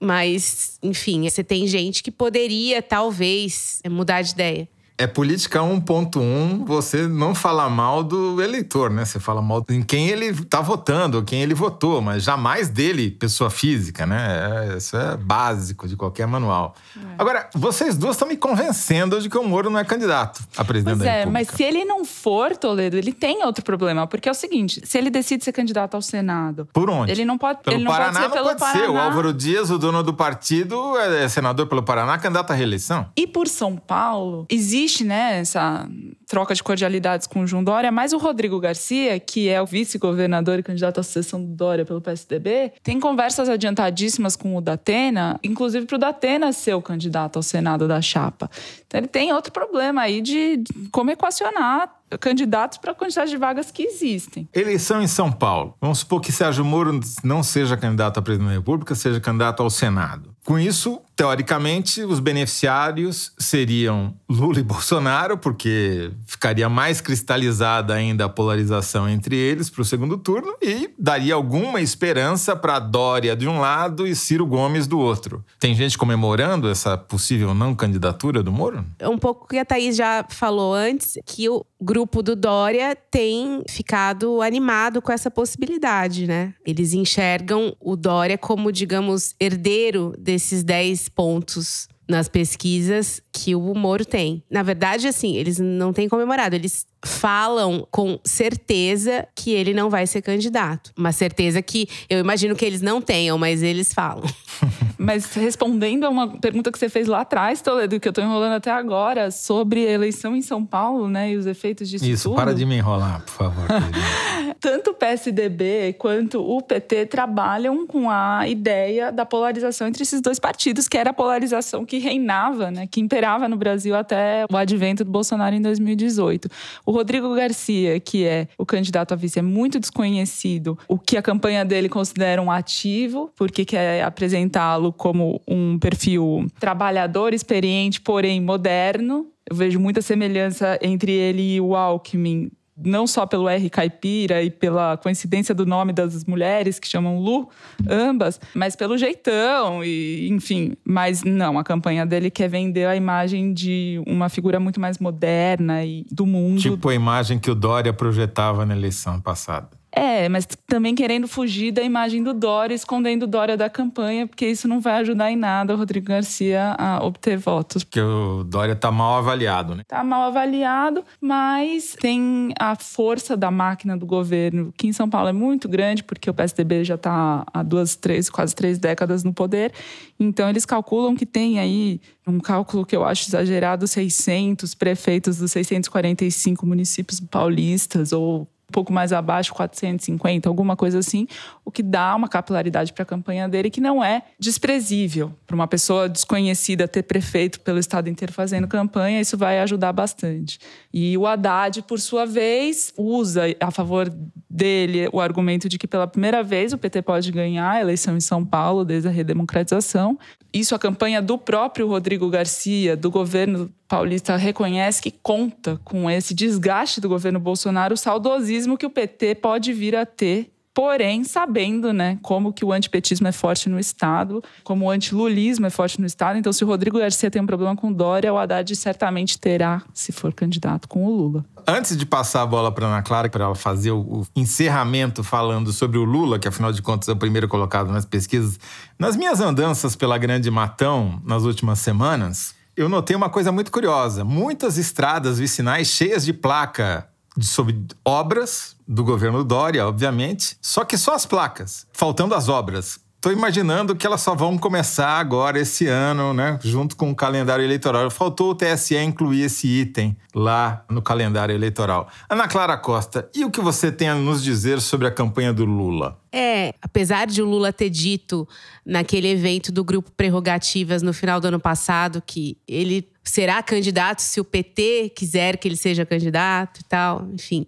[0.00, 4.68] Mas, enfim, você tem gente que poderia, talvez, mudar de ideia
[4.98, 9.04] é política 1.1 você não falar mal do eleitor, né?
[9.04, 13.48] Você fala mal em quem ele está votando, quem ele votou, mas jamais dele, pessoa
[13.48, 14.72] física, né?
[14.72, 16.74] É, isso é básico de qualquer manual.
[16.96, 17.00] É.
[17.16, 20.96] Agora, vocês duas estão me convencendo de que o Moro não é candidato a presidente
[20.96, 21.46] pois da é, República.
[21.46, 24.98] mas se ele não for, Toledo, ele tem outro problema, porque é o seguinte, se
[24.98, 26.68] ele decide ser candidato ao Senado...
[26.72, 27.12] Por onde?
[27.12, 28.80] Ele não pode, pelo ele não Paraná pode ser não pelo pode Paraná.
[28.80, 28.90] ser.
[28.90, 33.06] O Álvaro Dias, o dono do partido, é senador pelo Paraná, candidato à reeleição.
[33.16, 35.86] E por São Paulo, existe existe, né, essa
[36.26, 40.58] troca de cordialidades com o João Dória, mas o Rodrigo Garcia, que é o vice-governador
[40.58, 45.86] e candidato à sucessão do Dória pelo PSDB, tem conversas adiantadíssimas com o Datena, inclusive
[45.86, 48.50] para o Datena ser o candidato ao Senado da chapa.
[48.86, 53.70] Então ele tem outro problema aí de como equacionar candidatos para a quantidade de vagas
[53.70, 54.48] que existem.
[54.54, 55.74] Eleição em São Paulo.
[55.78, 59.68] Vamos supor que Sérgio Moro não seja candidato à presidente da República, seja candidato ao
[59.68, 60.34] Senado.
[60.48, 68.28] Com isso, teoricamente, os beneficiários seriam Lula e Bolsonaro, porque ficaria mais cristalizada ainda a
[68.30, 73.60] polarização entre eles para o segundo turno e daria alguma esperança para Dória de um
[73.60, 75.44] lado e Ciro Gomes do outro.
[75.60, 78.86] Tem gente comemorando essa possível não candidatura do Moro?
[78.98, 83.62] É um pouco que a Thaís já falou antes, que o grupo do Dória tem
[83.68, 86.54] ficado animado com essa possibilidade, né?
[86.64, 94.04] Eles enxergam o Dória como, digamos, herdeiro desses 10 pontos nas pesquisas que o Moro
[94.04, 94.42] tem.
[94.50, 100.06] Na verdade, assim, eles não têm comemorado, eles falam com certeza que ele não vai
[100.06, 100.92] ser candidato.
[100.96, 104.24] Uma certeza que eu imagino que eles não tenham, mas eles falam.
[105.00, 108.54] Mas respondendo a uma pergunta que você fez lá atrás, Toledo, que eu tô enrolando
[108.54, 112.34] até agora, sobre a eleição em São Paulo, né, e os efeitos disso Isso, tudo.
[112.34, 113.64] para de me enrolar, por favor.
[114.58, 120.40] Tanto o PSDB quanto o PT trabalham com a ideia da polarização entre esses dois
[120.40, 125.04] partidos, que era a polarização que reinava, né, que imperava no Brasil até o advento
[125.04, 126.48] do Bolsonaro em 2018.
[126.86, 130.78] O Rodrigo Garcia, que é o candidato a vice, é muito desconhecido.
[130.88, 137.34] O que a campanha dele considera um ativo, porque quer apresentá-lo como um perfil trabalhador,
[137.34, 139.26] experiente, porém moderno.
[139.50, 142.50] Eu vejo muita semelhança entre ele e o Alckmin
[142.84, 147.48] não só pelo R caipira e pela coincidência do nome das mulheres que chamam Lu,
[147.88, 150.76] ambas, mas pelo jeitão e enfim.
[150.84, 155.84] Mas não, a campanha dele quer vender a imagem de uma figura muito mais moderna
[155.84, 156.60] e do mundo.
[156.60, 159.77] Tipo a imagem que o Dória projetava na eleição passada.
[159.98, 164.46] É, mas também querendo fugir da imagem do Dória, escondendo o Dória da campanha, porque
[164.46, 167.82] isso não vai ajudar em nada o Rodrigo Garcia a obter votos.
[167.82, 169.82] Porque o Dória tá mal avaliado, né?
[169.88, 175.30] Tá mal avaliado, mas tem a força da máquina do governo, que em São Paulo
[175.30, 179.34] é muito grande, porque o PSDB já tá há duas, três, quase três décadas no
[179.34, 179.72] poder.
[180.20, 185.50] Então eles calculam que tem aí um cálculo que eu acho exagerado, 600 prefeitos dos
[185.50, 191.26] 645 municípios paulistas ou um pouco mais abaixo, 450, alguma coisa assim,
[191.64, 195.32] o que dá uma capilaridade para a campanha dele que não é desprezível.
[195.46, 200.58] Para uma pessoa desconhecida ter prefeito pelo estado inteiro fazendo campanha, isso vai ajudar bastante.
[200.92, 204.12] E o Haddad, por sua vez, usa a favor
[204.50, 208.20] dele o argumento de que pela primeira vez o PT pode ganhar a eleição em
[208.20, 210.18] São Paulo desde a redemocratização.
[210.52, 216.34] Isso a campanha do próprio Rodrigo Garcia, do governo paulista, reconhece que conta com esse
[216.34, 221.92] desgaste do governo Bolsonaro, o saudosismo que o PT pode vir a ter porém sabendo,
[221.92, 226.06] né, como que o antipetismo é forte no Estado, como o antilulismo é forte no
[226.06, 226.38] Estado.
[226.38, 230.12] Então, se o Rodrigo Garcia tem um problema com Dória, o Haddad certamente terá, se
[230.12, 231.44] for candidato, com o Lula.
[231.66, 235.98] Antes de passar a bola para Ana Clara, para ela fazer o encerramento falando sobre
[235.98, 238.60] o Lula, que afinal de contas é o primeiro colocado nas pesquisas,
[238.96, 244.24] nas minhas andanças pela Grande Matão nas últimas semanas, eu notei uma coisa muito curiosa.
[244.24, 247.08] Muitas estradas vicinais cheias de placa
[247.40, 253.00] sobre obras do governo Dória, obviamente, só que só as placas, faltando as obras.
[253.16, 256.56] Estou imaginando que elas só vão começar agora esse ano, né?
[256.62, 258.08] Junto com o calendário eleitoral.
[258.12, 262.08] Faltou o TSE incluir esse item lá no calendário eleitoral.
[262.30, 265.64] Ana Clara Costa, e o que você tem a nos dizer sobre a campanha do
[265.64, 266.16] Lula?
[266.38, 268.46] É, apesar de o Lula ter dito
[268.86, 274.40] naquele evento do grupo Prerrogativas no final do ano passado que ele será candidato se
[274.40, 277.66] o PT quiser que ele seja candidato e tal, enfim.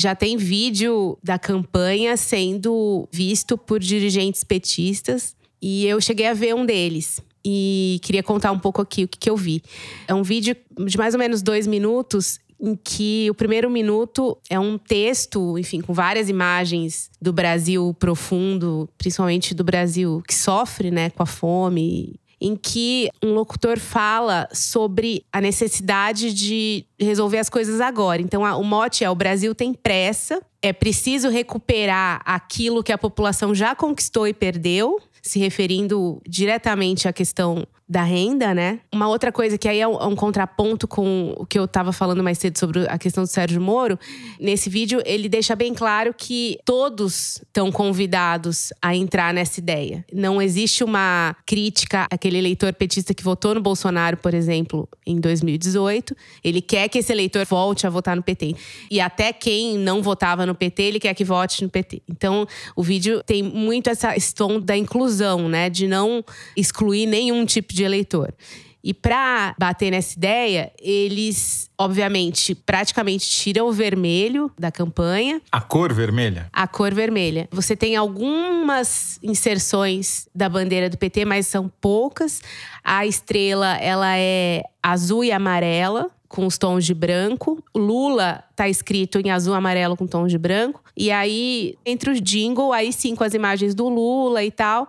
[0.00, 6.56] Já tem vídeo da campanha sendo visto por dirigentes petistas e eu cheguei a ver
[6.56, 7.20] um deles.
[7.44, 9.62] E queria contar um pouco aqui o que, que eu vi.
[10.08, 10.56] É um vídeo
[10.86, 15.80] de mais ou menos dois minutos em que o primeiro minuto é um texto, enfim,
[15.80, 22.18] com várias imagens do Brasil profundo, principalmente do Brasil que sofre, né, com a fome
[22.40, 28.22] em que um locutor fala sobre a necessidade de resolver as coisas agora.
[28.22, 33.54] Então, o mote é: o Brasil tem pressa, é preciso recuperar aquilo que a população
[33.54, 38.80] já conquistou e perdeu, se referindo diretamente à questão da renda, né?
[38.92, 41.90] Uma outra coisa que aí é um, é um contraponto com o que eu estava
[41.90, 43.98] falando mais cedo sobre a questão do Sérgio Moro.
[44.38, 50.04] Nesse vídeo, ele deixa bem claro que todos estão convidados a entrar nessa ideia.
[50.12, 56.14] Não existe uma crítica àquele eleitor petista que votou no Bolsonaro, por exemplo, em 2018.
[56.44, 58.54] Ele quer que esse eleitor volte a votar no PT.
[58.90, 62.02] E até quem não votava no PT, ele quer que vote no PT.
[62.06, 65.17] Então, o vídeo tem muito essa, tom da inclusão,
[65.48, 65.70] né?
[65.70, 66.22] De não
[66.54, 68.34] excluir nenhum tipo de de eleitor.
[68.82, 75.42] E para bater nessa ideia, eles, obviamente, praticamente tiram o vermelho da campanha.
[75.50, 76.48] A cor vermelha?
[76.52, 77.48] A cor vermelha.
[77.50, 82.40] Você tem algumas inserções da bandeira do PT, mas são poucas.
[82.84, 87.62] A estrela, ela é azul e amarela com os tons de branco.
[87.74, 90.82] Lula tá escrito em azul amarelo com tons de branco.
[90.96, 94.86] E aí, entre os jingle, aí sim com as imagens do Lula e tal.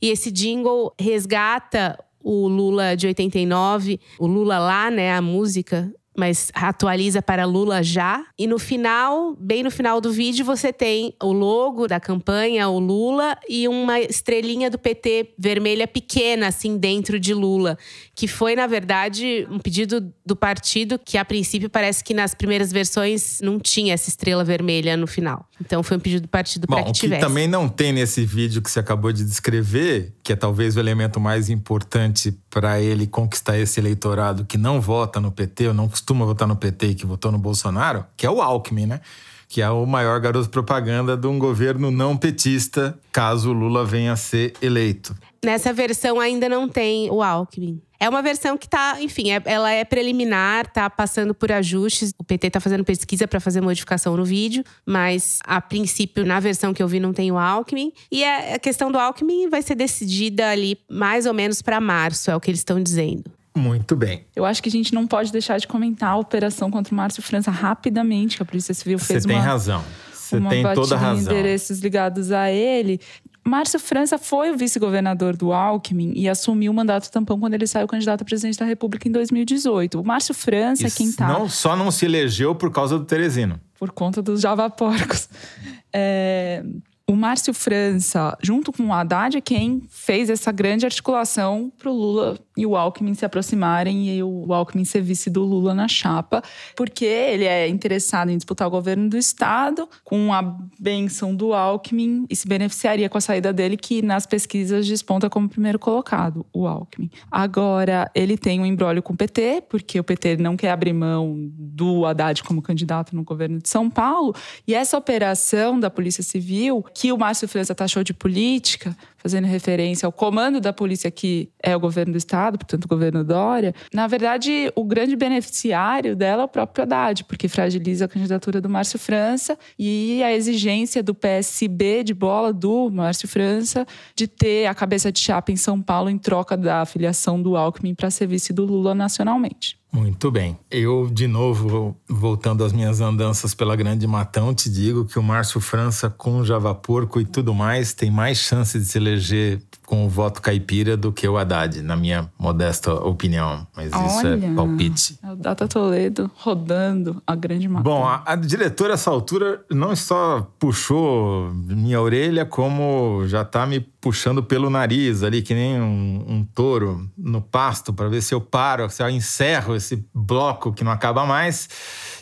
[0.00, 6.50] E esse jingle resgata o Lula de 89, o Lula lá, né, a música mas
[6.54, 8.24] atualiza para Lula já.
[8.38, 12.78] E no final, bem no final do vídeo, você tem o logo da campanha, o
[12.78, 17.78] Lula, e uma estrelinha do PT vermelha pequena, assim, dentro de Lula.
[18.14, 22.70] Que foi, na verdade, um pedido do partido que, a princípio, parece que nas primeiras
[22.70, 25.46] versões não tinha essa estrela vermelha no final.
[25.60, 27.22] Então, foi um pedido do partido para que tivesse.
[27.22, 30.76] O que também não tem nesse vídeo que você acabou de descrever, que é talvez
[30.76, 35.74] o elemento mais importante para ele conquistar esse eleitorado que não vota no PT ou
[35.74, 39.00] não costuma votar no PT e que votou no Bolsonaro, que é o Alckmin, né?
[39.48, 44.16] Que é o maior garoto propaganda de um governo não petista, caso Lula venha a
[44.16, 45.14] ser eleito.
[45.44, 47.80] Nessa versão ainda não tem o Alckmin.
[48.00, 52.12] É uma versão que tá, enfim, é, ela é preliminar, tá passando por ajustes.
[52.18, 56.74] O PT tá fazendo pesquisa para fazer modificação no vídeo, mas a princípio, na versão
[56.74, 57.92] que eu vi, não tem o Alckmin.
[58.10, 62.34] E a questão do Alckmin vai ser decidida ali mais ou menos para março, é
[62.34, 63.30] o que eles estão dizendo.
[63.54, 64.24] Muito bem.
[64.34, 67.22] Eu acho que a gente não pode deixar de comentar a operação contra o Márcio
[67.22, 69.34] França rapidamente, que a Polícia Civil fez Você uma.
[69.34, 69.84] Tem razão.
[70.12, 71.32] Você tem toda a razão.
[71.32, 73.00] endereços ligados a ele.
[73.44, 77.88] Márcio França foi o vice-governador do Alckmin e assumiu o mandato tampão quando ele saiu
[77.88, 80.00] candidato a presidente da República em 2018.
[80.00, 81.26] O Márcio França, Isso quem tá.
[81.26, 83.60] Não, só não se elegeu por causa do Teresino.
[83.78, 85.28] Por conta dos javaporcos.
[85.94, 86.64] É,
[87.12, 91.94] o Márcio França, junto com o Haddad, é quem fez essa grande articulação para o
[91.94, 96.42] Lula e o Alckmin se aproximarem e o Alckmin ser vice do Lula na chapa,
[96.76, 100.42] porque ele é interessado em disputar o governo do Estado com a
[100.78, 105.48] benção do Alckmin e se beneficiaria com a saída dele, que nas pesquisas desponta como
[105.48, 107.10] primeiro colocado, o Alckmin.
[107.30, 111.34] Agora, ele tem um embrólio com o PT, porque o PT não quer abrir mão
[111.58, 114.34] do Haddad como candidato no governo de São Paulo,
[114.66, 120.06] e essa operação da Polícia Civil, que o Márcio França taxou de política, fazendo referência
[120.06, 124.06] ao comando da polícia que é o governo do estado, portanto o governo Dória, na
[124.06, 128.98] verdade o grande beneficiário dela é o próprio Haddad, porque fragiliza a candidatura do Márcio
[128.98, 135.10] França e a exigência do PSB de bola do Márcio França de ter a cabeça
[135.10, 138.64] de chapa em São Paulo em troca da afiliação do Alckmin para ser vice do
[138.64, 139.81] Lula nacionalmente.
[139.94, 140.58] Muito bem.
[140.70, 145.60] Eu, de novo, voltando às minhas andanças pela Grande Matão, te digo que o Márcio
[145.60, 149.60] França, com Java Porco e tudo mais, tem mais chance de se eleger
[149.92, 153.66] com o voto caipira do que o Haddad, na minha modesta opinião.
[153.76, 155.18] Mas Olha, isso é palpite.
[155.22, 157.92] É o Data Toledo rodando a Grande Matão.
[157.92, 163.80] Bom, a, a diretora, essa altura, não só puxou minha orelha, como já está me
[163.80, 168.40] puxando pelo nariz ali, que nem um, um touro no pasto, para ver se eu
[168.40, 171.68] paro, se eu encerro esse bloco que não acaba mais.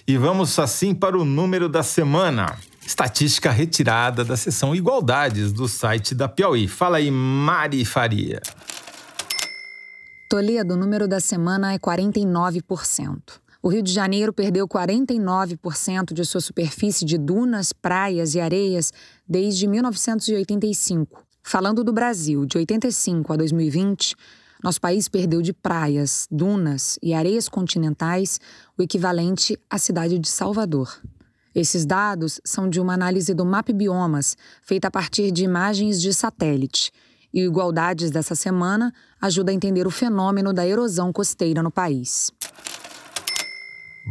[0.09, 2.57] E vamos assim para o número da semana.
[2.91, 6.67] Estatística retirada da seção Igualdades do site da Piauí.
[6.67, 8.41] Fala aí, Mari Faria.
[10.29, 13.21] Toledo, o número da semana é 49%.
[13.63, 18.93] O Rio de Janeiro perdeu 49% de sua superfície de dunas, praias e areias
[19.27, 21.25] desde 1985.
[21.45, 24.17] Falando do Brasil, de 85 a 2020,
[24.65, 28.41] nosso país perdeu de praias, dunas e areias continentais
[28.77, 31.01] o equivalente à cidade de Salvador.
[31.55, 36.15] Esses dados são de uma análise do Map Biomas, feita a partir de imagens de
[36.15, 36.93] satélite.
[37.35, 42.31] E o Igualdades dessa semana ajuda a entender o fenômeno da erosão costeira no país.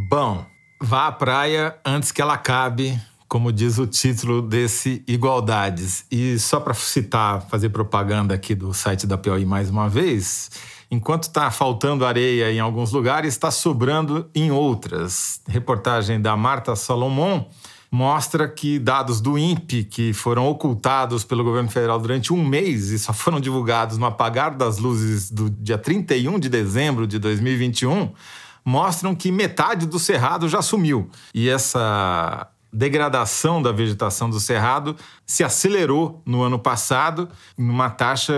[0.09, 0.45] Bom,
[0.81, 6.05] vá à praia antes que ela acabe, como diz o título desse Igualdades.
[6.11, 10.49] E só para citar, fazer propaganda aqui do site da Piauí mais uma vez,
[10.91, 15.41] enquanto está faltando areia em alguns lugares, está sobrando em outras.
[15.47, 17.45] Reportagem da Marta Salomon
[17.91, 22.99] mostra que dados do INPE, que foram ocultados pelo governo federal durante um mês e
[22.99, 28.11] só foram divulgados no apagar das luzes do dia 31 de dezembro de 2021,
[28.63, 31.09] mostram que metade do cerrado já sumiu.
[31.33, 34.95] E essa degradação da vegetação do cerrado
[35.25, 38.33] se acelerou no ano passado, numa taxa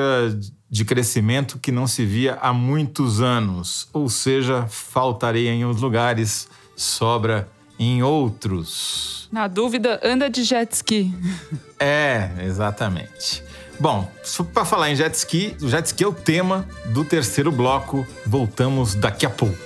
[0.70, 3.90] de crescimento que não se via há muitos anos.
[3.92, 9.28] Ou seja, falta areia em uns lugares, sobra em outros.
[9.32, 11.14] Na dúvida, anda de jet ski.
[11.84, 13.44] É, exatamente.
[13.80, 14.08] Bom,
[14.54, 16.64] para falar em jet ski, o jet ski é o tema
[16.94, 18.06] do terceiro bloco.
[18.24, 19.58] Voltamos daqui a pouco.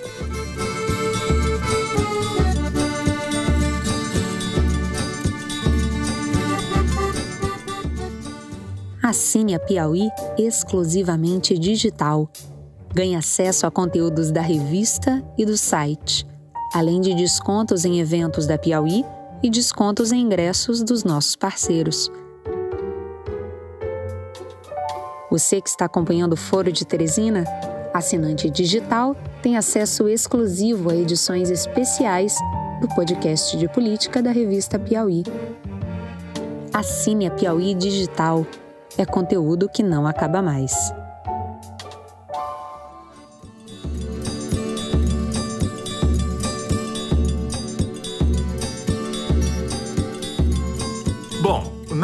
[9.05, 12.27] Assine a Piauí exclusivamente digital.
[12.91, 16.25] Ganhe acesso a conteúdos da revista e do site,
[16.73, 19.05] além de descontos em eventos da Piauí
[19.43, 22.11] e descontos em ingressos dos nossos parceiros.
[25.29, 27.43] Você que está acompanhando o Foro de Teresina,
[27.93, 32.35] assinante digital, tem acesso exclusivo a edições especiais
[32.81, 35.21] do podcast de política da revista Piauí.
[36.73, 38.47] Assine a Piauí Digital.
[38.97, 40.93] É conteúdo que não acaba mais.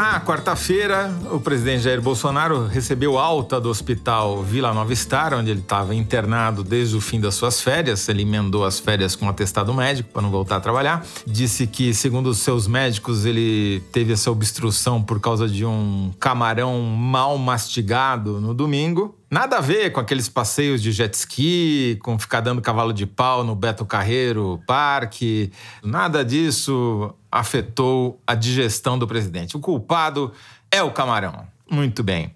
[0.01, 5.59] Na quarta-feira, o presidente Jair Bolsonaro recebeu alta do hospital Vila Nova Star, onde ele
[5.59, 8.09] estava internado desde o fim das suas férias.
[8.09, 11.05] Ele emendou as férias com um atestado médico para não voltar a trabalhar.
[11.27, 16.81] Disse que, segundo os seus médicos, ele teve essa obstrução por causa de um camarão
[16.81, 19.15] mal mastigado no domingo.
[19.29, 23.43] Nada a ver com aqueles passeios de jet ski, com ficar dando cavalo de pau
[23.43, 25.51] no Beto Carreiro Parque.
[25.83, 29.55] Nada disso afetou a digestão do presidente.
[29.55, 30.33] O culpado
[30.69, 31.47] é o camarão.
[31.69, 32.35] Muito bem.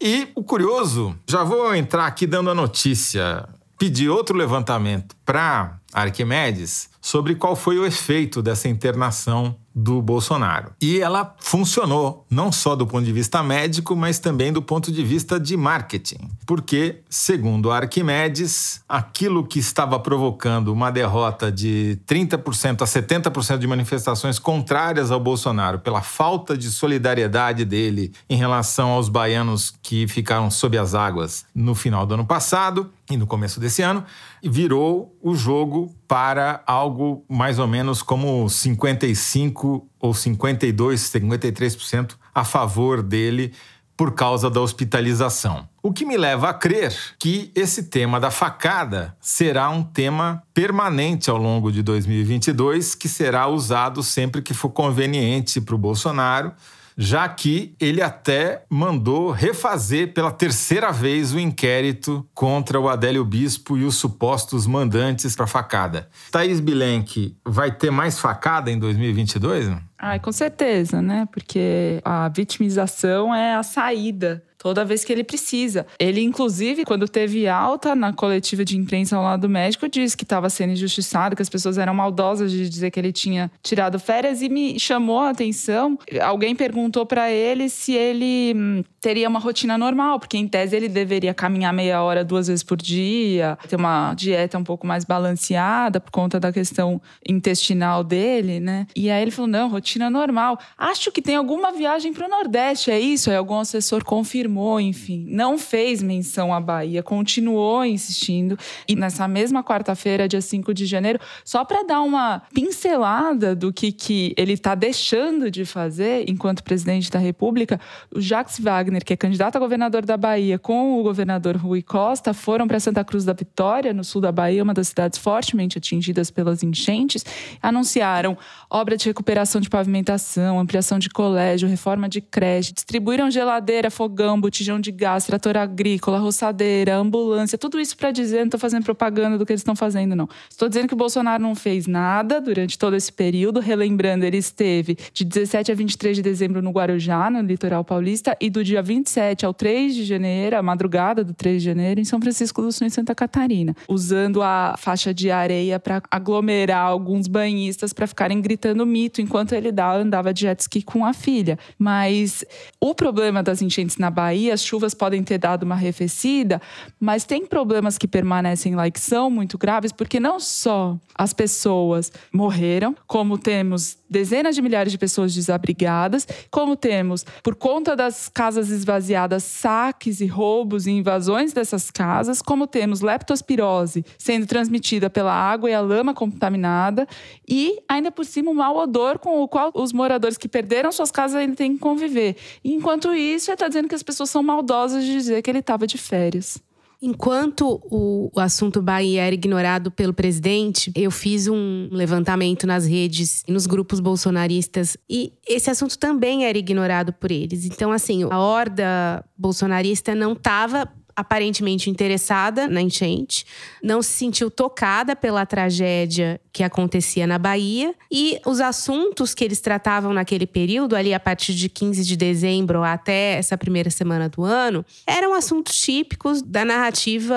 [0.00, 3.48] E o curioso, já vou entrar aqui dando a notícia.
[3.78, 10.72] Pedi outro levantamento para Arquimedes sobre qual foi o efeito dessa internação do Bolsonaro.
[10.80, 15.04] E ela funcionou, não só do ponto de vista médico, mas também do ponto de
[15.04, 16.30] vista de marketing.
[16.44, 24.40] Porque, segundo Arquimedes, aquilo que estava provocando uma derrota de 30% a 70% de manifestações
[24.40, 30.76] contrárias ao Bolsonaro pela falta de solidariedade dele em relação aos baianos que ficaram sob
[30.76, 34.04] as águas no final do ano passado e no começo desse ano,
[34.42, 43.02] virou o jogo para algo mais ou menos como 55 ou 52, 53% a favor
[43.02, 43.52] dele
[43.96, 45.66] por causa da hospitalização.
[45.82, 51.30] O que me leva a crer que esse tema da facada será um tema permanente
[51.30, 56.52] ao longo de 2022, que será usado sempre que for conveniente para o Bolsonaro
[56.96, 63.76] já que ele até mandou refazer pela terceira vez o inquérito contra o Adélio Bispo
[63.76, 66.08] e os supostos mandantes para facada.
[66.30, 69.76] Thaís Bilenque vai ter mais facada em 2022?
[69.98, 71.26] Ai, com certeza, né?
[71.30, 75.86] Porque a vitimização é a saída toda vez que ele precisa.
[75.96, 80.24] Ele, inclusive, quando teve alta na coletiva de imprensa ao lado do médico, disse que
[80.24, 84.42] estava sendo injustiçado, que as pessoas eram maldosas de dizer que ele tinha tirado férias
[84.42, 85.96] e me chamou a atenção.
[86.20, 90.88] Alguém perguntou para ele se ele hum, teria uma rotina normal, porque em tese ele
[90.88, 96.00] deveria caminhar meia hora duas vezes por dia, ter uma dieta um pouco mais balanceada
[96.00, 98.88] por conta da questão intestinal dele, né?
[98.96, 100.58] E aí ele falou: não, rotina normal.
[100.76, 103.30] Acho que tem alguma viagem para o Nordeste, é isso?
[103.30, 108.58] Aí algum assessor confirmou enfim, não fez menção à Bahia, continuou insistindo.
[108.88, 113.92] E nessa mesma quarta-feira, dia 5 de janeiro, só para dar uma pincelada do que,
[113.92, 117.80] que ele está deixando de fazer enquanto presidente da República,
[118.14, 122.32] o Jacques Wagner, que é candidato a governador da Bahia, com o governador Rui Costa,
[122.32, 126.30] foram para Santa Cruz da Vitória, no sul da Bahia, uma das cidades fortemente atingidas
[126.30, 127.24] pelas enchentes,
[127.62, 128.36] anunciaram
[128.70, 134.78] obra de recuperação de pavimentação, ampliação de colégio, reforma de creche, distribuíram geladeira, fogão, botijão
[134.78, 139.44] de gás, trator agrícola, roçadeira, ambulância, tudo isso para dizer, não estou fazendo propaganda do
[139.44, 140.28] que eles estão fazendo, não.
[140.48, 143.58] Estou dizendo que o Bolsonaro não fez nada durante todo esse período.
[143.58, 148.48] Relembrando, ele esteve de 17 a 23 de dezembro no Guarujá, no litoral paulista, e
[148.48, 152.20] do dia 27 ao 3 de janeiro, a madrugada do 3 de janeiro, em São
[152.20, 157.92] Francisco do Sul, em Santa Catarina, usando a faixa de areia para aglomerar alguns banhistas
[157.92, 161.58] para ficarem gritando mito enquanto ele andava de jet ski com a filha.
[161.76, 162.44] Mas
[162.80, 166.60] o problema das enchentes na Bahia Bahia, as chuvas podem ter dado uma arrefecida,
[166.98, 171.32] mas tem problemas que permanecem lá e que são muito graves, porque não só as
[171.32, 178.28] pessoas morreram, como temos dezenas de milhares de pessoas desabrigadas, como temos, por conta das
[178.28, 185.32] casas esvaziadas, saques e roubos e invasões dessas casas, como temos leptospirose sendo transmitida pela
[185.32, 187.06] água e a lama contaminada,
[187.48, 191.10] e ainda por cima o mau odor com o qual os moradores que perderam suas
[191.10, 192.36] casas ainda têm que conviver.
[192.64, 195.98] Enquanto isso, está dizendo que as pessoas são maldosas de dizer que ele estava de
[195.98, 196.58] férias.
[197.00, 203.44] Enquanto o, o, assunto Bahia era ignorado pelo presidente, eu fiz um levantamento nas redes
[203.46, 207.66] e nos grupos bolsonaristas e esse assunto também era ignorado por eles.
[207.66, 213.46] Então, assim, a horda bolsonarista não estava aparentemente interessada na enchente,
[213.82, 219.60] não se sentiu tocada pela tragédia que acontecia na Bahia e os assuntos que eles
[219.60, 224.44] tratavam naquele período, ali a partir de 15 de dezembro até essa primeira semana do
[224.44, 227.34] ano, eram assuntos típicos da narrativa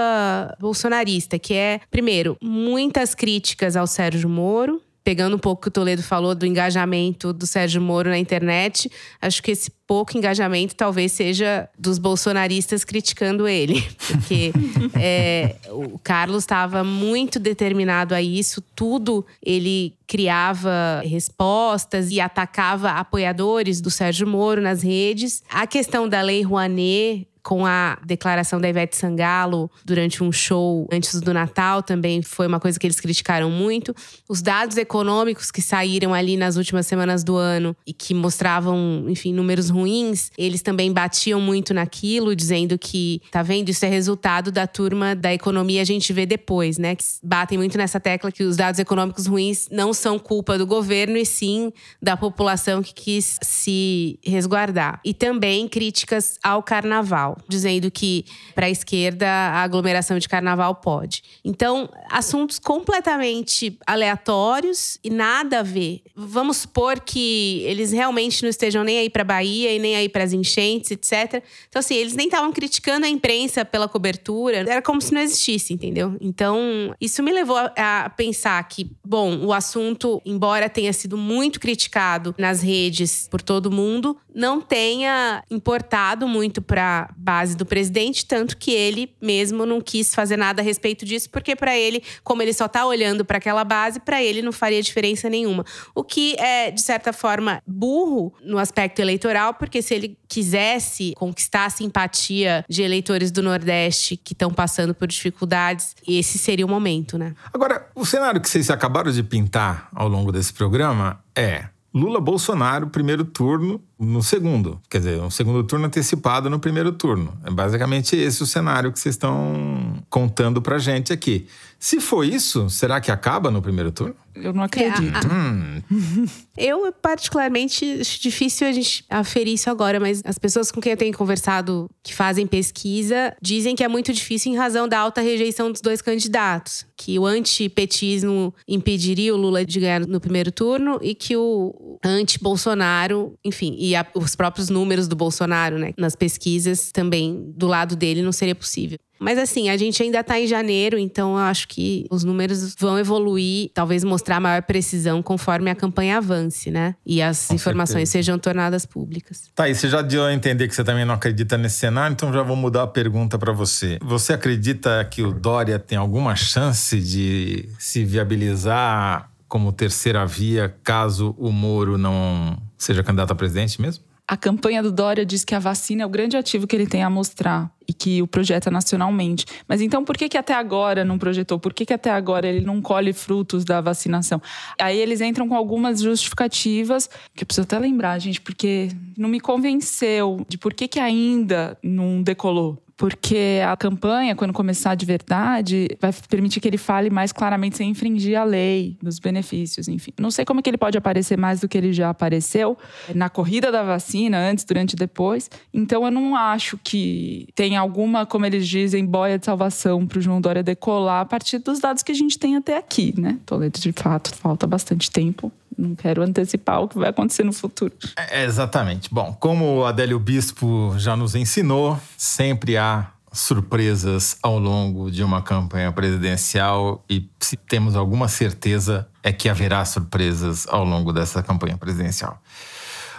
[0.60, 5.72] bolsonarista, que é, primeiro, muitas críticas ao Sérgio Moro, pegando um pouco o que o
[5.72, 11.14] Toledo falou do engajamento do Sérgio Moro na internet, acho que esse pouco engajamento talvez
[11.14, 13.84] seja dos bolsonaristas criticando ele.
[14.08, 14.54] Porque
[14.94, 23.82] é, o Carlos estava muito determinado a isso, tudo ele criava respostas e atacava apoiadores
[23.82, 25.42] do Sérgio Moro nas redes.
[25.50, 31.20] A questão da Lei Rouanet com a declaração da Ivete Sangalo durante um show antes
[31.20, 33.92] do Natal também foi uma coisa que eles criticaram muito.
[34.30, 39.34] Os dados econômicos que saíram ali nas últimas semanas do ano e que mostravam, enfim,
[39.34, 44.68] números ruins, eles também batiam muito naquilo, dizendo que, tá vendo, isso é resultado da
[44.68, 46.96] turma da economia, a gente vê depois, né?
[46.96, 51.18] Que batem muito nessa tecla que os dados econômicos ruins não são culpa do governo
[51.18, 55.02] e sim da população que quis se resguardar.
[55.04, 61.24] E também críticas ao carnaval dizendo que para a esquerda a aglomeração de carnaval pode.
[61.44, 66.02] Então, assuntos completamente aleatórios e nada a ver.
[66.16, 70.24] Vamos supor que eles realmente não estejam nem aí para Bahia e nem aí para
[70.24, 71.44] as enchentes, etc.
[71.68, 75.74] Então, assim, eles nem estavam criticando a imprensa pela cobertura, era como se não existisse,
[75.74, 76.16] entendeu?
[76.20, 82.36] Então, isso me levou a pensar que, bom, o assunto, embora tenha sido muito criticado
[82.38, 88.72] nas redes por todo mundo, não tenha importado muito para base do presidente, tanto que
[88.72, 92.66] ele mesmo não quis fazer nada a respeito disso, porque para ele, como ele só
[92.66, 95.66] está olhando para aquela base, para ele não faria diferença nenhuma.
[95.94, 101.66] O que é de certa forma burro no aspecto eleitoral, porque se ele quisesse conquistar
[101.66, 107.18] a simpatia de eleitores do Nordeste que estão passando por dificuldades, esse seria o momento,
[107.18, 107.34] né?
[107.54, 112.88] Agora, o cenário que vocês acabaram de pintar ao longo desse programa é Lula Bolsonaro,
[112.88, 114.80] primeiro turno, no segundo.
[114.90, 117.38] Quer dizer, um segundo turno antecipado no primeiro turno.
[117.44, 121.48] É basicamente esse o cenário que vocês estão contando pra gente aqui.
[121.78, 124.16] Se for isso, será que acaba no primeiro turno?
[124.36, 125.16] Eu não acredito.
[125.16, 125.34] É, a, a...
[125.34, 126.26] Hum.
[126.58, 130.98] Eu, particularmente, acho difícil a gente aferir isso agora, mas as pessoas com quem eu
[130.98, 135.72] tenho conversado que fazem pesquisa dizem que é muito difícil em razão da alta rejeição
[135.72, 136.86] dos dois candidatos.
[136.98, 143.34] Que o antipetismo impediria o Lula de ganhar no primeiro turno e que o anti-Bolsonaro,
[143.44, 148.22] enfim, e a, os próprios números do Bolsonaro, né, nas pesquisas também do lado dele
[148.22, 148.98] não seria possível.
[149.20, 152.98] Mas assim, a gente ainda está em janeiro, então eu acho que os números vão
[152.98, 156.96] evoluir, talvez mostrar maior precisão conforme a campanha avance, né?
[157.06, 158.12] E as Com informações certeza.
[158.12, 159.50] sejam tornadas públicas.
[159.54, 162.32] Tá, e você já deu a entender que você também não acredita nesse cenário, então
[162.32, 163.98] já vou mudar a pergunta para você.
[164.02, 171.36] Você acredita que o Dória tem alguma chance de se viabilizar como terceira via caso
[171.38, 174.04] o Moro não seja candidato a presidente mesmo?
[174.28, 177.02] A campanha do Dória diz que a vacina é o grande ativo que ele tem
[177.02, 179.44] a mostrar e que o projeta nacionalmente.
[179.68, 181.58] Mas então por que, que até agora não projetou?
[181.60, 184.40] Por que, que até agora ele não colhe frutos da vacinação?
[184.80, 189.40] Aí eles entram com algumas justificativas, que eu preciso até lembrar, gente, porque não me
[189.40, 195.88] convenceu de por que, que ainda não decolou porque a campanha, quando começar de verdade,
[196.02, 200.12] vai permitir que ele fale mais claramente sem infringir a lei, dos benefícios, enfim.
[200.20, 202.78] Não sei como é que ele pode aparecer mais do que ele já apareceu
[203.16, 205.50] na corrida da vacina, antes, durante e depois.
[205.74, 210.22] Então eu não acho que tem alguma, como eles dizem, boia de salvação para o
[210.22, 213.40] João Dória decolar a partir dos dados que a gente tem até aqui, né?
[213.46, 217.94] Toledo, de fato, falta bastante tempo não quero antecipar o que vai acontecer no futuro.
[218.16, 219.10] É, exatamente.
[219.12, 225.42] Bom, como o Adélio Bispo já nos ensinou, sempre há surpresas ao longo de uma
[225.42, 231.78] campanha presidencial e se temos alguma certeza é que haverá surpresas ao longo dessa campanha
[231.78, 232.42] presidencial.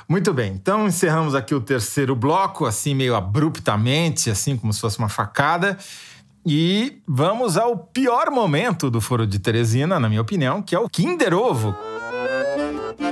[0.09, 4.99] Muito bem, então encerramos aqui o terceiro bloco, assim meio abruptamente, assim como se fosse
[4.99, 5.79] uma facada.
[6.45, 10.89] E vamos ao pior momento do Foro de Teresina, na minha opinião, que é o
[10.89, 11.77] Kinder Ovo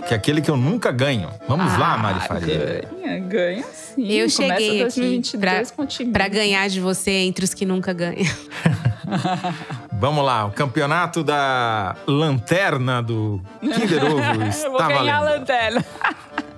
[0.08, 1.30] que é aquele que eu nunca ganho.
[1.46, 2.88] Vamos ah, lá, Mari Faria.
[2.90, 4.10] Ganha, ganha sim.
[4.10, 5.62] Eu cheguei aqui pra,
[6.10, 8.24] pra ganhar de você entre os que nunca ganham.
[9.92, 15.10] Vamos lá, o campeonato da lanterna do Kinder Ovo está eu vou ganhar valendo.
[15.10, 15.84] a lanterna.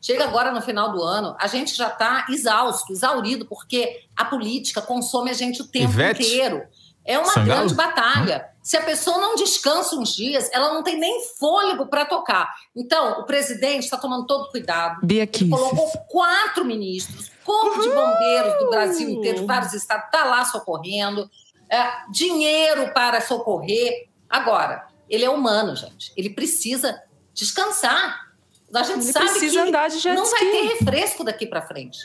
[0.00, 4.80] Chega agora no final do ano, a gente já está exausto, exaurido, porque a política
[4.80, 6.22] consome a gente o tempo Ivete?
[6.22, 6.62] inteiro.
[7.04, 7.60] É uma Sangalo?
[7.60, 8.48] grande batalha.
[8.62, 12.54] Se a pessoa não descansa uns dias, ela não tem nem fôlego para tocar.
[12.76, 15.00] Então, o presidente está tomando todo cuidado.
[15.02, 21.30] Bia colocou quatro ministros, corpo de bombeiros do Brasil inteiro, vários estados, está lá socorrendo,
[21.70, 24.08] é, dinheiro para socorrer.
[24.28, 26.12] Agora, ele é humano, gente.
[26.14, 28.28] Ele precisa descansar.
[28.74, 31.62] A gente Ele sabe precisa que andar de jet não vai ter refresco daqui para
[31.62, 31.98] frente.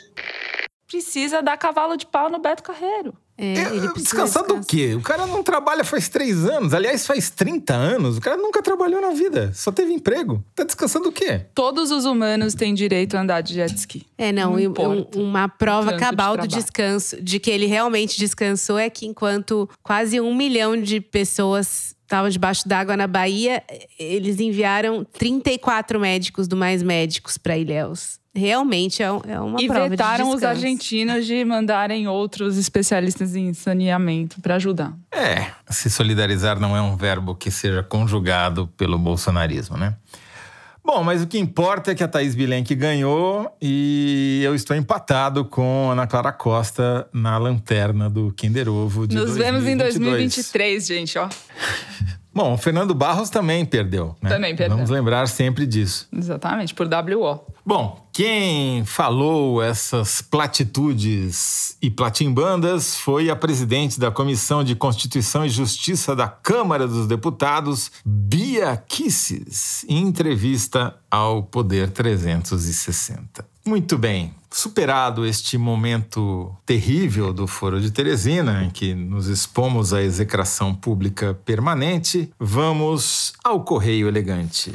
[0.86, 3.14] Precisa dar cavalo de pau no Beto Carreiro.
[3.36, 3.54] É,
[3.96, 4.94] Descansar do quê?
[4.94, 6.72] O cara não trabalha faz três anos.
[6.72, 8.16] Aliás, faz 30 anos.
[8.16, 9.50] O cara nunca trabalhou na vida.
[9.54, 10.44] Só teve emprego.
[10.54, 11.46] Tá descansando do quê?
[11.54, 14.06] Todos os humanos têm direito a andar de jet ski.
[14.16, 17.50] É, não, Não e importa um- uma prova tanto de cabal do descanso, de que
[17.50, 23.06] ele realmente descansou, é que enquanto quase um milhão de pessoas estavam debaixo d'água na
[23.08, 23.64] Bahia,
[23.98, 28.20] eles enviaram 34 médicos do Mais Médicos para Ilhéus.
[28.36, 33.36] Realmente é, um- é uma e prova vetaram de os argentinos de mandarem outros especialistas
[33.36, 34.92] em saneamento para ajudar.
[35.12, 39.94] É, se solidarizar não é um verbo que seja conjugado pelo bolsonarismo, né?
[40.84, 45.44] Bom, mas o que importa é que a Thaís Bilenque ganhou e eu estou empatado
[45.46, 50.10] com Ana Clara Costa na lanterna do Kinder Ovo de Nos vemos em 2022.
[50.10, 51.26] 2023, gente, ó.
[52.34, 54.14] Bom, o Fernando Barros também perdeu.
[54.20, 54.28] né?
[54.28, 54.76] Também perdeu.
[54.76, 56.06] Vamos lembrar sempre disso.
[56.12, 57.46] Exatamente, por WO.
[57.64, 65.48] Bom, quem falou essas platitudes e platimbandas foi a presidente da Comissão de Constituição e
[65.48, 73.53] Justiça da Câmara dos Deputados, Bia Kicis, em entrevista ao Poder 360.
[73.66, 74.34] Muito bem.
[74.50, 81.32] Superado este momento terrível do Foro de Teresina, em que nos expomos à execração pública
[81.46, 84.70] permanente, vamos ao Correio Elegante.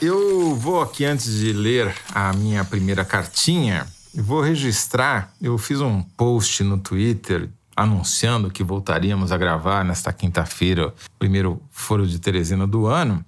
[0.00, 5.32] Eu vou aqui, antes de ler a minha primeira cartinha, vou registrar.
[5.40, 11.60] Eu fiz um post no Twitter anunciando que voltaríamos a gravar nesta quinta-feira o primeiro
[11.70, 13.22] Foro de Teresina do ano.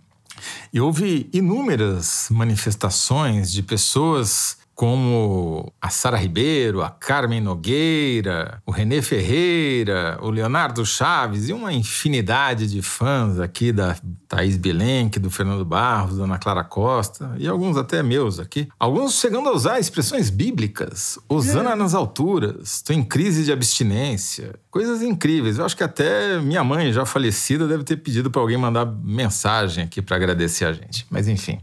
[0.72, 9.00] E houve inúmeras manifestações de pessoas como a Sara Ribeiro, a Carmen Nogueira, o Renê
[9.00, 13.96] Ferreira, o Leonardo Chaves e uma infinidade de fãs aqui da
[14.28, 18.68] Thaís Bilenque, do Fernando Barros, da Ana Clara Costa e alguns até meus aqui.
[18.78, 21.18] Alguns chegando a usar expressões bíblicas.
[21.28, 24.54] Osana nas alturas, estou em crise de abstinência.
[24.70, 25.58] Coisas incríveis.
[25.58, 29.84] Eu acho que até minha mãe, já falecida, deve ter pedido para alguém mandar mensagem
[29.84, 31.06] aqui para agradecer a gente.
[31.08, 31.60] Mas enfim.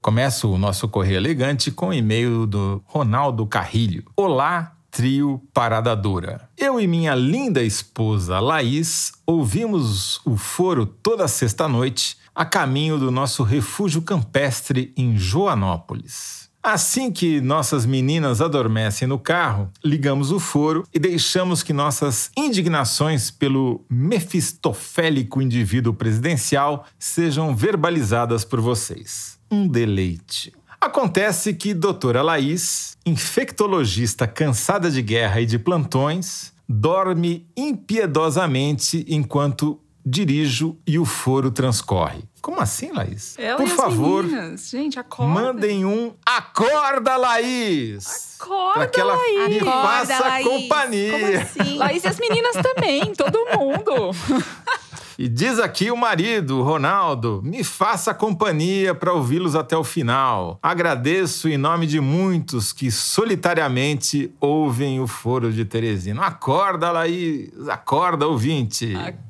[0.00, 4.04] Começa o nosso Correio Elegante com o e-mail do Ronaldo Carrilho.
[4.16, 6.48] Olá, trio Parada Dura.
[6.56, 13.42] Eu e minha linda esposa Laís ouvimos o foro toda sexta-noite a caminho do nosso
[13.42, 16.48] refúgio campestre em Joanópolis.
[16.62, 23.30] Assim que nossas meninas adormecem no carro, ligamos o foro e deixamos que nossas indignações
[23.30, 29.37] pelo mefistofélico indivíduo presidencial sejam verbalizadas por vocês.
[29.50, 30.52] Um deleite.
[30.80, 40.76] Acontece que doutora Laís, infectologista cansada de guerra e de plantões, dorme impiedosamente enquanto dirijo
[40.86, 42.22] e o foro transcorre.
[42.40, 43.34] Como assim, Laís?
[43.38, 44.68] Ela Por e as favor, meninas.
[44.70, 45.32] Gente, acorda.
[45.34, 48.36] mandem um Acorda, Laís!
[48.40, 49.48] Acorda, Pra que ela Laís.
[49.48, 50.46] me Acorda, faça Laís.
[50.46, 51.10] companhia.
[51.12, 51.76] Como assim?
[51.76, 54.12] Laís e as meninas também, todo mundo.
[55.18, 60.60] E diz aqui o marido, Ronaldo, me faça companhia para ouvi-los até o final.
[60.62, 66.24] Agradeço em nome de muitos que solitariamente ouvem o Foro de Teresina.
[66.24, 68.94] Acorda, Laís, acorda, ouvinte.
[68.94, 69.27] Acorda,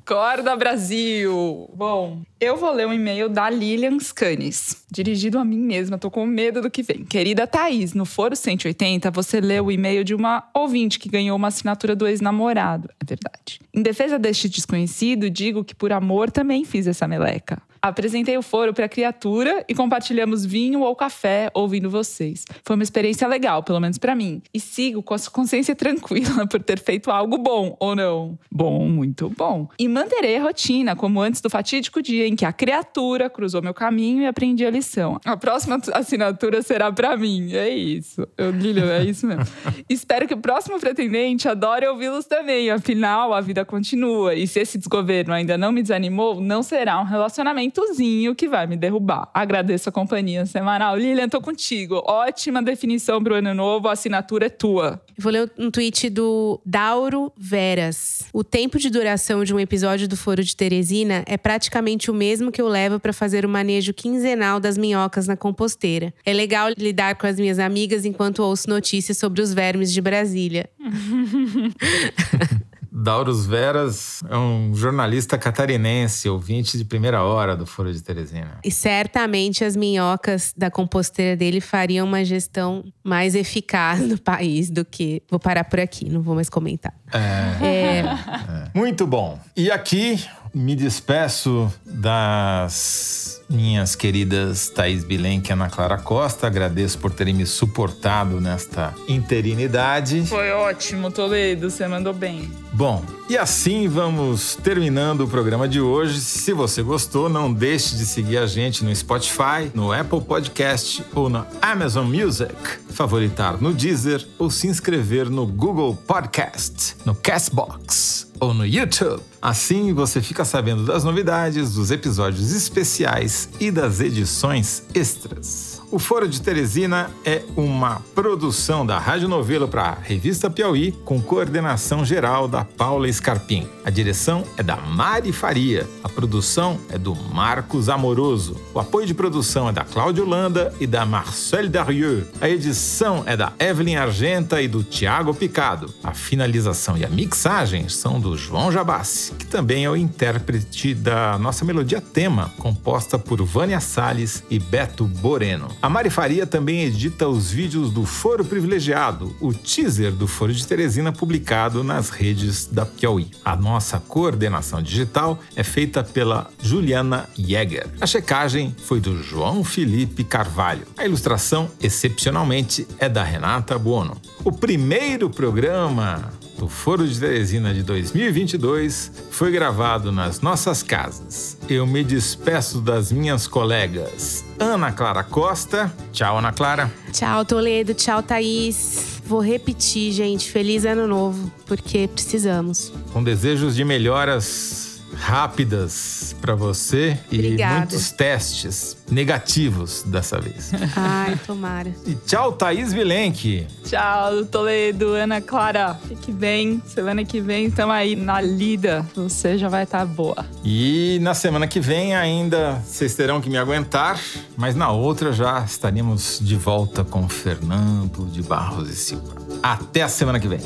[0.57, 1.69] Brasil!
[1.75, 5.99] Bom, eu vou ler um e-mail da Lilian Scanes, dirigido a mim mesma.
[5.99, 7.05] Tô com medo do que vem.
[7.05, 11.49] Querida Thaís, no Foro 180, você leu o e-mail de uma ouvinte que ganhou uma
[11.49, 12.89] assinatura do ex-namorado.
[12.99, 13.61] É verdade.
[13.75, 17.61] Em defesa deste desconhecido, digo que por amor também fiz essa meleca.
[17.81, 22.45] Apresentei o foro para a criatura e compartilhamos vinho ou café ouvindo vocês.
[22.65, 24.43] Foi uma experiência legal, pelo menos para mim.
[24.53, 28.39] E sigo com a consciência tranquila por ter feito algo bom, ou não?
[28.51, 29.69] Bom, muito bom.
[29.79, 33.75] E manterei a rotina, como antes do fatídico dia em que a criatura cruzou meu
[33.75, 35.21] caminho e aprendi a lição.
[35.25, 37.53] A próxima assinatura será para mim.
[37.53, 38.27] É isso.
[38.37, 39.45] Eu, Lilian, é isso mesmo.
[39.89, 42.71] Espero que o próximo pretendente adore ouvi-los também.
[42.71, 44.35] Afinal, a vida continua.
[44.35, 48.67] E se esse desgoverno ainda não me desanimou, não será um relacionamento orçamentozinho que vai
[48.67, 49.29] me derrubar.
[49.33, 50.97] Agradeço a companhia semanal.
[50.97, 52.03] Lilian, tô contigo.
[52.07, 55.01] Ótima definição pro ano novo, a assinatura é tua.
[55.17, 58.25] Vou ler um tweet do Dauro Veras.
[58.33, 62.51] O tempo de duração de um episódio do Foro de Teresina é praticamente o mesmo
[62.51, 66.13] que eu levo para fazer o manejo quinzenal das minhocas na composteira.
[66.25, 70.69] É legal lidar com as minhas amigas enquanto ouço notícias sobre os vermes de Brasília.
[73.01, 78.59] Dauros Veras é um jornalista catarinense, ouvinte de primeira hora do Foro de Teresina.
[78.65, 84.85] E certamente as minhocas da composteira dele fariam uma gestão mais eficaz no país do
[84.85, 85.23] que.
[85.31, 86.93] Vou parar por aqui, não vou mais comentar.
[87.13, 87.65] É.
[87.65, 87.99] é.
[87.99, 88.71] é.
[88.75, 89.39] Muito bom.
[89.57, 90.21] E aqui
[90.55, 96.47] me despeço das minhas queridas Thaís Bilenque e Ana Clara Costa.
[96.47, 100.27] Agradeço por terem me suportado nesta interinidade.
[100.27, 101.71] Foi ótimo, Toledo.
[101.71, 102.51] Você mandou bem.
[102.73, 106.21] Bom, e assim vamos terminando o programa de hoje.
[106.21, 111.29] Se você gostou, não deixe de seguir a gente no Spotify, no Apple Podcast ou
[111.29, 112.55] na Amazon Music,
[112.91, 119.23] favoritar no Deezer ou se inscrever no Google Podcast, no Castbox ou no YouTube.
[119.41, 125.78] Assim você fica sabendo das novidades, dos episódios especiais e das edições extras.
[125.91, 131.19] O Foro de Teresina é uma produção da Rádio Novelo para a Revista Piauí, com
[131.19, 133.67] coordenação geral da Paula Scarpim.
[133.87, 135.89] A direção é da Mari Faria.
[136.05, 138.55] A produção é do Marcos Amoroso.
[138.75, 142.27] O apoio de produção é da Cláudia Holanda e da Marcel Darieux.
[142.39, 145.95] A edição é da Evelyn Argenta e do Tiago Picado.
[146.05, 151.39] A finalização e a mixagem são do João Jabassi, que também é o intérprete da
[151.39, 155.78] nossa melodia tema, composta por Vânia Salles e Beto Boreno.
[155.81, 160.67] A Mari Faria também edita os vídeos do Foro Privilegiado, o teaser do Foro de
[160.67, 163.31] Teresina publicado nas redes da Piauí.
[163.45, 167.87] A nossa coordenação digital é feita pela Juliana Jäger.
[168.01, 170.85] A checagem foi do João Felipe Carvalho.
[170.97, 174.21] A ilustração, excepcionalmente, é da Renata Buono.
[174.45, 181.57] O primeiro programa do Foro de Teresina de 2022 foi gravado nas nossas casas.
[181.69, 185.93] Eu me despeço das minhas colegas Ana Clara Costa.
[186.13, 186.91] Tchau, Ana Clara.
[187.13, 187.95] Tchau, Toledo.
[187.95, 189.23] Tchau, Thaís.
[189.25, 190.51] Vou repetir, gente.
[190.51, 192.93] Feliz ano novo, porque precisamos.
[193.13, 194.88] Com desejos de melhoras
[195.19, 197.75] rápidas para você Obrigada.
[197.75, 200.71] e muitos testes negativos dessa vez.
[200.97, 201.93] Ai, tomara.
[202.07, 203.67] E tchau, Thaís Vilenque.
[203.85, 205.99] Tchau, Toledo, Ana Clara.
[206.07, 206.83] Fique bem.
[206.87, 209.05] Semana que vem estamos aí na lida.
[209.15, 210.47] Você já vai estar tá boa.
[210.65, 214.21] E na semana que vem ainda vocês terão que me aguentar,
[214.57, 219.37] mas na outra já estaremos de volta com Fernando de Barros e Silva.
[219.63, 220.61] Até a semana que vem.